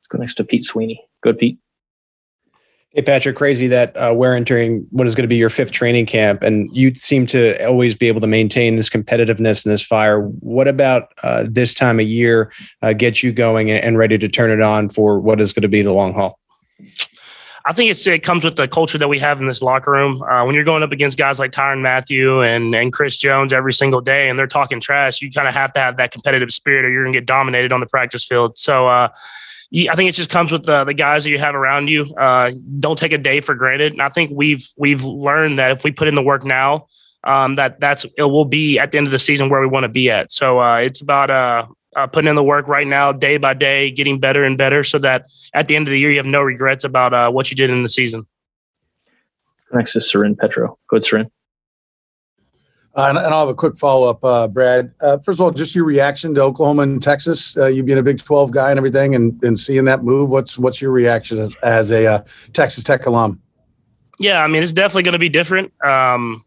[0.00, 1.02] Let's go next to Pete Sweeney.
[1.22, 1.58] Good, Pete.
[2.90, 6.06] Hey, Patrick, crazy that uh, we're entering what is going to be your fifth training
[6.06, 10.20] camp, and you seem to always be able to maintain this competitiveness and this fire.
[10.20, 12.52] What about uh, this time of year
[12.82, 15.68] uh, gets you going and ready to turn it on for what is going to
[15.68, 16.38] be the long haul?
[17.66, 20.22] I think it comes with the culture that we have in this locker room.
[20.22, 23.72] Uh, when you're going up against guys like Tyrann Mathieu and and Chris Jones every
[23.72, 26.84] single day, and they're talking trash, you kind of have to have that competitive spirit,
[26.84, 28.58] or you're gonna get dominated on the practice field.
[28.58, 28.88] So.
[28.88, 29.08] Uh,
[29.76, 32.04] I think it just comes with the, the guys that you have around you.
[32.14, 33.92] Uh, don't take a day for granted.
[33.92, 36.86] And I think we've we've learned that if we put in the work now,
[37.24, 39.82] um, that that's it will be at the end of the season where we want
[39.82, 40.30] to be at.
[40.30, 43.90] So uh, it's about uh, uh, putting in the work right now, day by day,
[43.90, 46.42] getting better and better, so that at the end of the year you have no
[46.42, 48.26] regrets about uh, what you did in the season.
[49.72, 50.76] Next is Soren Petro.
[50.88, 51.30] Go ahead, Soren.
[52.96, 54.92] Uh, and, and, I'll have a quick follow up, uh, Brad.
[55.00, 57.56] Uh, first of all, just your reaction to Oklahoma and Texas.
[57.56, 60.30] Uh, you being a Big Twelve guy and everything, and, and seeing that move.
[60.30, 63.40] What's what's your reaction as, as a uh, Texas Tech alum?
[64.20, 65.72] Yeah, I mean it's definitely going to be different.
[65.84, 66.44] Um,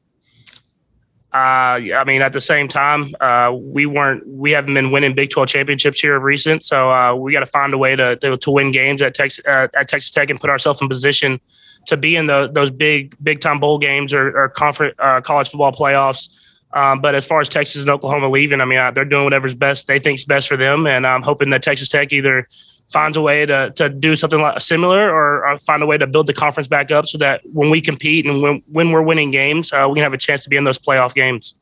[1.33, 5.29] uh, I mean, at the same time, uh, we weren't we haven't been winning Big
[5.29, 8.37] Twelve championships here of recent, so uh, we got to find a way to, to,
[8.37, 11.41] to win games at Texas at Texas Tech and put ourselves in position
[11.87, 15.49] to be in the, those big big time bowl games or, or conference uh, college
[15.49, 16.29] football playoffs.
[16.73, 19.55] Um, but as far as Texas and Oklahoma leaving, I mean, uh, they're doing whatever's
[19.55, 22.47] best they think's best for them, and I'm hoping that Texas Tech either
[22.87, 26.07] finds a way to to do something like similar or, or, find a way to
[26.07, 29.31] build the conference back up so that when we compete and when when we're winning
[29.31, 31.55] games, uh, we can have a chance to be in those playoff games.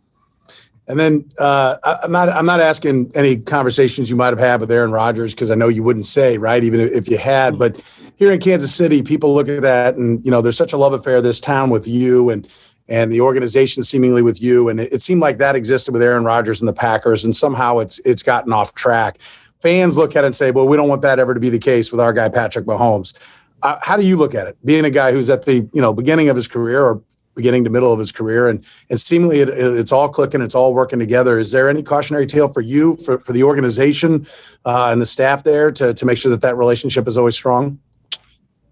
[0.88, 4.71] And then uh, I'm not I'm not asking any conversations you might have had with
[4.71, 7.57] Aaron Rodgers because I know you wouldn't say right even if you had.
[7.57, 7.82] But
[8.17, 10.93] here in Kansas City, people look at that and you know there's such a love
[10.93, 12.47] affair this town with you and
[12.88, 14.69] and the organization seemingly with you.
[14.69, 17.80] And it, it seemed like that existed with Aaron Rodgers and the Packers, and somehow
[17.80, 19.17] it's it's gotten off track.
[19.66, 21.57] Fans look at it and say, well, we don't want that ever to be the
[21.57, 23.13] case with our guy Patrick Mahomes.
[23.63, 24.55] Uh, how do you look at it?
[24.63, 27.01] Being a guy who's at the you know beginning of his career or
[27.34, 30.76] beginning to middle of his career, and and seemingly it, it's all clicking, it's all
[30.76, 31.39] working together.
[31.39, 34.28] Is there any cautionary tale for you, for, for the organization,
[34.66, 37.80] uh, and the staff there to to make sure that that relationship is always strong?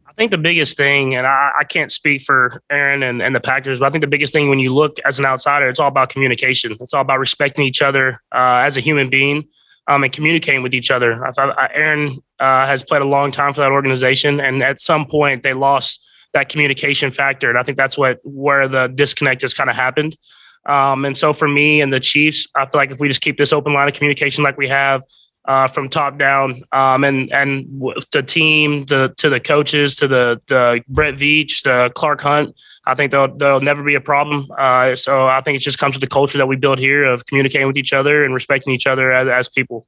[0.05, 3.39] I think the biggest thing, and I, I can't speak for Aaron and, and, the
[3.39, 5.87] Packers, but I think the biggest thing when you look as an outsider, it's all
[5.87, 6.77] about communication.
[6.79, 9.47] It's all about respecting each other uh, as a human being
[9.87, 11.25] um, and communicating with each other.
[11.25, 15.05] I thought Aaron uh, has played a long time for that organization, and at some
[15.05, 16.03] point they lost
[16.33, 20.17] that communication factor, and I think that's what where the disconnect has kind of happened.
[20.65, 23.37] Um, and so for me and the Chiefs, I feel like if we just keep
[23.37, 25.03] this open line of communication like we have,
[25.45, 27.65] uh, from top down, um, and and
[28.11, 32.59] the team, the to the coaches, to the the Brett Veach, the Clark Hunt.
[32.85, 34.47] I think there'll there'll never be a problem.
[34.57, 37.25] Uh, so I think it just comes with the culture that we build here of
[37.25, 39.87] communicating with each other and respecting each other as, as people.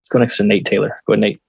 [0.00, 0.96] Let's go next to Nate Taylor.
[1.06, 1.40] Go ahead, Nate.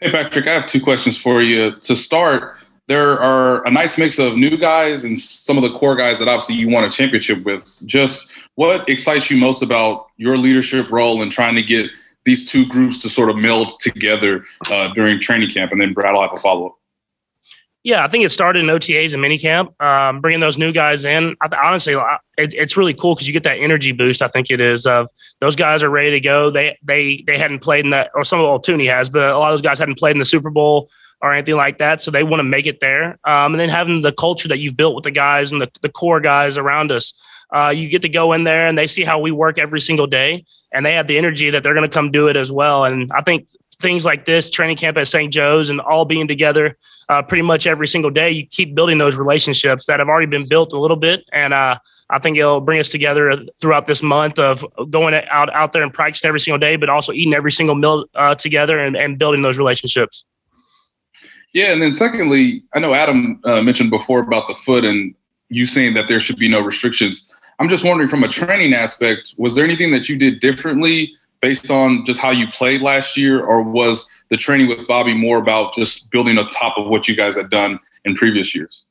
[0.00, 1.72] Hey Patrick, I have two questions for you.
[1.76, 5.96] To start, there are a nice mix of new guys and some of the core
[5.96, 7.80] guys that obviously you won a championship with.
[7.86, 11.90] Just what excites you most about your leadership role in trying to get
[12.24, 15.72] these two groups to sort of meld together uh, during training camp?
[15.72, 16.78] And then Brad will have a follow up.
[17.84, 21.36] Yeah, I think it started in OTAs and minicamp, um, bringing those new guys in.
[21.42, 21.92] I th- honestly,
[22.38, 24.22] it, it's really cool because you get that energy boost.
[24.22, 25.06] I think it is of
[25.40, 26.50] those guys are ready to go.
[26.50, 29.52] They they they hadn't played in that, or some of Thuney has, but a lot
[29.52, 30.88] of those guys hadn't played in the Super Bowl
[31.24, 32.02] or anything like that.
[32.02, 33.18] So they want to make it there.
[33.24, 35.88] Um, and then having the culture that you've built with the guys and the, the
[35.88, 37.14] core guys around us.
[37.50, 40.06] Uh, you get to go in there and they see how we work every single
[40.06, 42.84] day and they have the energy that they're going to come do it as well.
[42.84, 43.48] And I think
[43.80, 45.32] things like this training camp at St.
[45.32, 46.76] Joe's and all being together
[47.08, 50.46] uh, pretty much every single day, you keep building those relationships that have already been
[50.46, 51.24] built a little bit.
[51.32, 51.78] And uh,
[52.10, 55.92] I think it'll bring us together throughout this month of going out, out there and
[55.92, 59.40] practicing every single day, but also eating every single meal uh, together and, and building
[59.40, 60.26] those relationships.
[61.54, 65.14] Yeah, and then secondly, I know Adam uh, mentioned before about the foot and
[65.48, 67.32] you saying that there should be no restrictions.
[67.60, 71.70] I'm just wondering, from a training aspect, was there anything that you did differently based
[71.70, 75.74] on just how you played last year, or was the training with Bobby more about
[75.74, 78.83] just building on top of what you guys had done in previous years?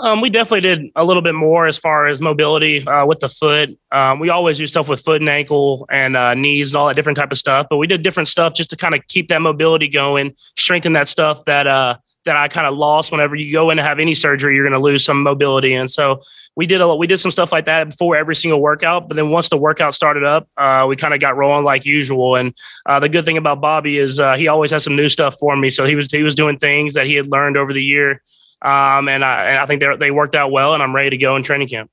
[0.00, 3.28] Um, we definitely did a little bit more as far as mobility uh, with the
[3.28, 3.76] foot.
[3.90, 6.94] Um, we always do stuff with foot and ankle and uh, knees and all that
[6.94, 7.66] different type of stuff.
[7.68, 11.08] But we did different stuff just to kind of keep that mobility going, strengthen that
[11.08, 11.96] stuff that uh,
[12.26, 13.10] that I kind of lost.
[13.10, 15.90] Whenever you go in to have any surgery, you're going to lose some mobility, and
[15.90, 16.20] so
[16.54, 19.08] we did a we did some stuff like that before every single workout.
[19.08, 22.36] But then once the workout started up, uh, we kind of got rolling like usual.
[22.36, 22.54] And
[22.86, 25.56] uh, the good thing about Bobby is uh, he always has some new stuff for
[25.56, 25.70] me.
[25.70, 28.22] So he was he was doing things that he had learned over the year
[28.62, 31.36] um, and, I, and I think they worked out well, and I'm ready to go
[31.36, 31.90] in training camp.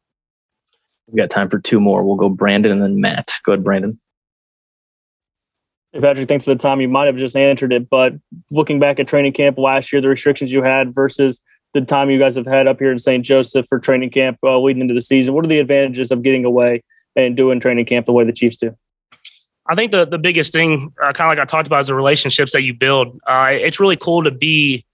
[1.07, 2.03] We've got time for two more.
[2.03, 3.33] We'll go Brandon and then Matt.
[3.43, 3.99] Go ahead, Brandon.
[5.93, 6.81] Hey, Patrick, thanks for the time.
[6.81, 8.13] You might have just answered it, but
[8.51, 11.39] looking back at training camp last year, the restrictions you had versus
[11.73, 13.23] the time you guys have had up here in St.
[13.23, 16.43] Joseph for training camp uh, leading into the season, what are the advantages of getting
[16.43, 16.83] away
[17.15, 18.75] and doing training camp the way the Chiefs do?
[19.67, 21.95] I think the the biggest thing, uh, kind of like I talked about, is the
[21.95, 23.19] relationships that you build.
[23.25, 24.85] Uh, it's really cool to be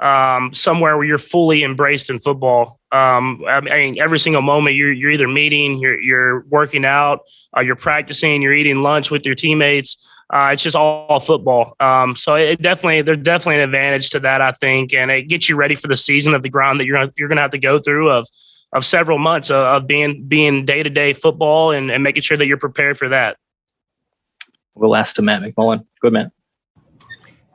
[0.00, 2.80] um, somewhere where you're fully embraced in football.
[2.92, 7.20] Um, I mean, every single moment you're you're either meeting, you're you're working out,
[7.56, 9.96] uh, you're practicing, you're eating lunch with your teammates.
[10.28, 11.76] Uh, it's just all, all football.
[11.78, 15.48] Um, so it definitely there's definitely an advantage to that, I think, and it gets
[15.48, 17.52] you ready for the season of the ground that you're gonna, you're going to have
[17.52, 18.26] to go through of
[18.72, 22.36] of several months of, of being being day to day football and, and making sure
[22.36, 23.36] that you're prepared for that.
[24.74, 25.86] We'll ask to Matt McMullen.
[26.00, 26.32] Good man.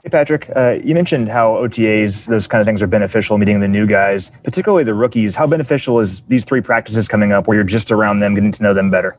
[0.04, 3.68] Hey, Patrick, uh, you mentioned how OTAs, those kind of things are beneficial, meeting the
[3.68, 5.36] new guys, particularly the rookies.
[5.36, 8.64] How beneficial is these three practices coming up where you're just around them, getting to
[8.64, 9.16] know them better?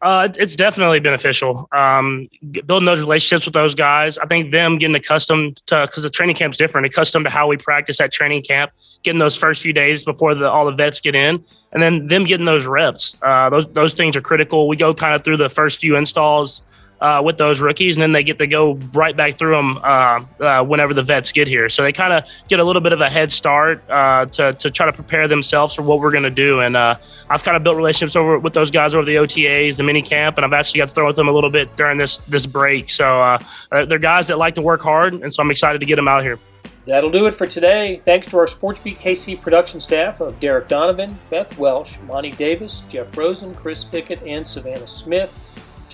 [0.00, 1.68] Uh, it's definitely beneficial.
[1.72, 2.28] Um,
[2.66, 4.16] building those relationships with those guys.
[4.16, 7.58] I think them getting accustomed to because the training camp's different, accustomed to how we
[7.58, 8.72] practice at training camp,
[9.02, 12.24] getting those first few days before the, all the vets get in, and then them
[12.24, 13.16] getting those reps.
[13.22, 14.68] Uh, those those things are critical.
[14.68, 16.62] We go kind of through the first few installs
[17.04, 20.24] uh, with those rookies, and then they get to go right back through them uh,
[20.40, 21.68] uh, whenever the vets get here.
[21.68, 24.70] So they kind of get a little bit of a head start uh, to, to
[24.70, 26.60] try to prepare themselves for what we're going to do.
[26.60, 26.94] And uh,
[27.28, 30.38] I've kind of built relationships over with those guys over the OTAs, the mini camp,
[30.38, 32.88] and I've actually got to throw with them a little bit during this this break.
[32.88, 33.36] So
[33.70, 36.22] they're guys that like to work hard, and so I'm excited to get them out
[36.22, 36.38] here.
[36.86, 38.00] That'll do it for today.
[38.06, 43.14] Thanks to our SportsBeat KC production staff of Derek Donovan, Beth Welsh, Monty Davis, Jeff
[43.14, 45.38] Rosen, Chris Pickett, and Savannah Smith.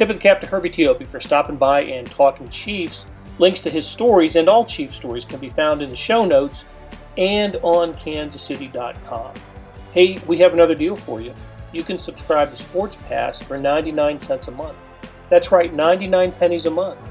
[0.01, 3.05] Tip of the cap to Herbie Teope for stopping by and talking Chiefs.
[3.39, 6.65] Links to his stories and all Chiefs stories can be found in the show notes
[7.19, 9.35] and on kansascity.com.
[9.93, 11.35] Hey, we have another deal for you.
[11.75, 14.79] You can subscribe to Sports Pass for 99 cents a month.
[15.29, 17.07] That's right, 99 pennies a month.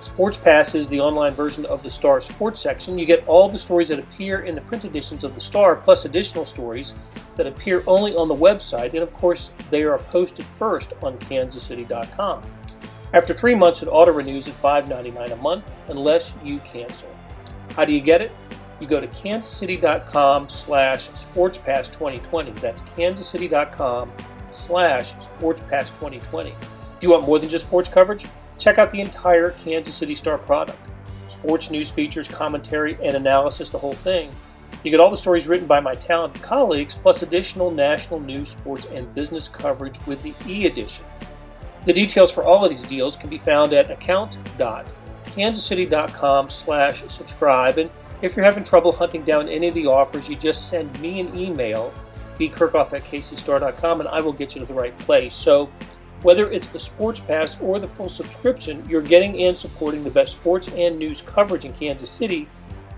[0.00, 2.98] Sports Pass is the online version of the Star Sports section.
[2.98, 6.06] You get all the stories that appear in the print editions of the Star, plus
[6.06, 6.94] additional stories
[7.36, 12.42] that appear only on the website, and of course, they are posted first on kansascity.com.
[13.12, 17.08] After three months, it auto renews at $5.99 a month unless you cancel.
[17.76, 18.32] How do you get it?
[18.80, 22.58] You go to kansascity.com slash sportspass2020.
[22.60, 24.12] That's kansascity.com
[24.50, 26.44] slash sportspass2020.
[26.44, 28.24] Do you want more than just sports coverage?
[28.60, 30.78] Check out the entire Kansas City Star product.
[31.28, 34.30] Sports news features, commentary, and analysis, the whole thing.
[34.84, 38.84] You get all the stories written by my talented colleagues, plus additional national news, sports,
[38.86, 41.06] and business coverage with the e edition.
[41.86, 47.78] The details for all of these deals can be found at account.kansascity.com slash subscribe.
[47.78, 47.90] And
[48.20, 51.38] if you're having trouble hunting down any of the offers, you just send me an
[51.38, 51.94] email,
[52.38, 55.32] bkerkhoff at kcstar.com, and I will get you to the right place.
[55.34, 55.70] So
[56.22, 60.32] whether it's the Sports Pass or the full subscription, you're getting and supporting the best
[60.32, 62.48] sports and news coverage in Kansas City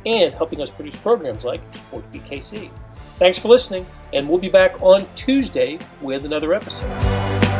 [0.06, 2.70] and helping us produce programs like SportsBeat KC.
[3.18, 7.51] Thanks for listening, and we'll be back on Tuesday with another episode.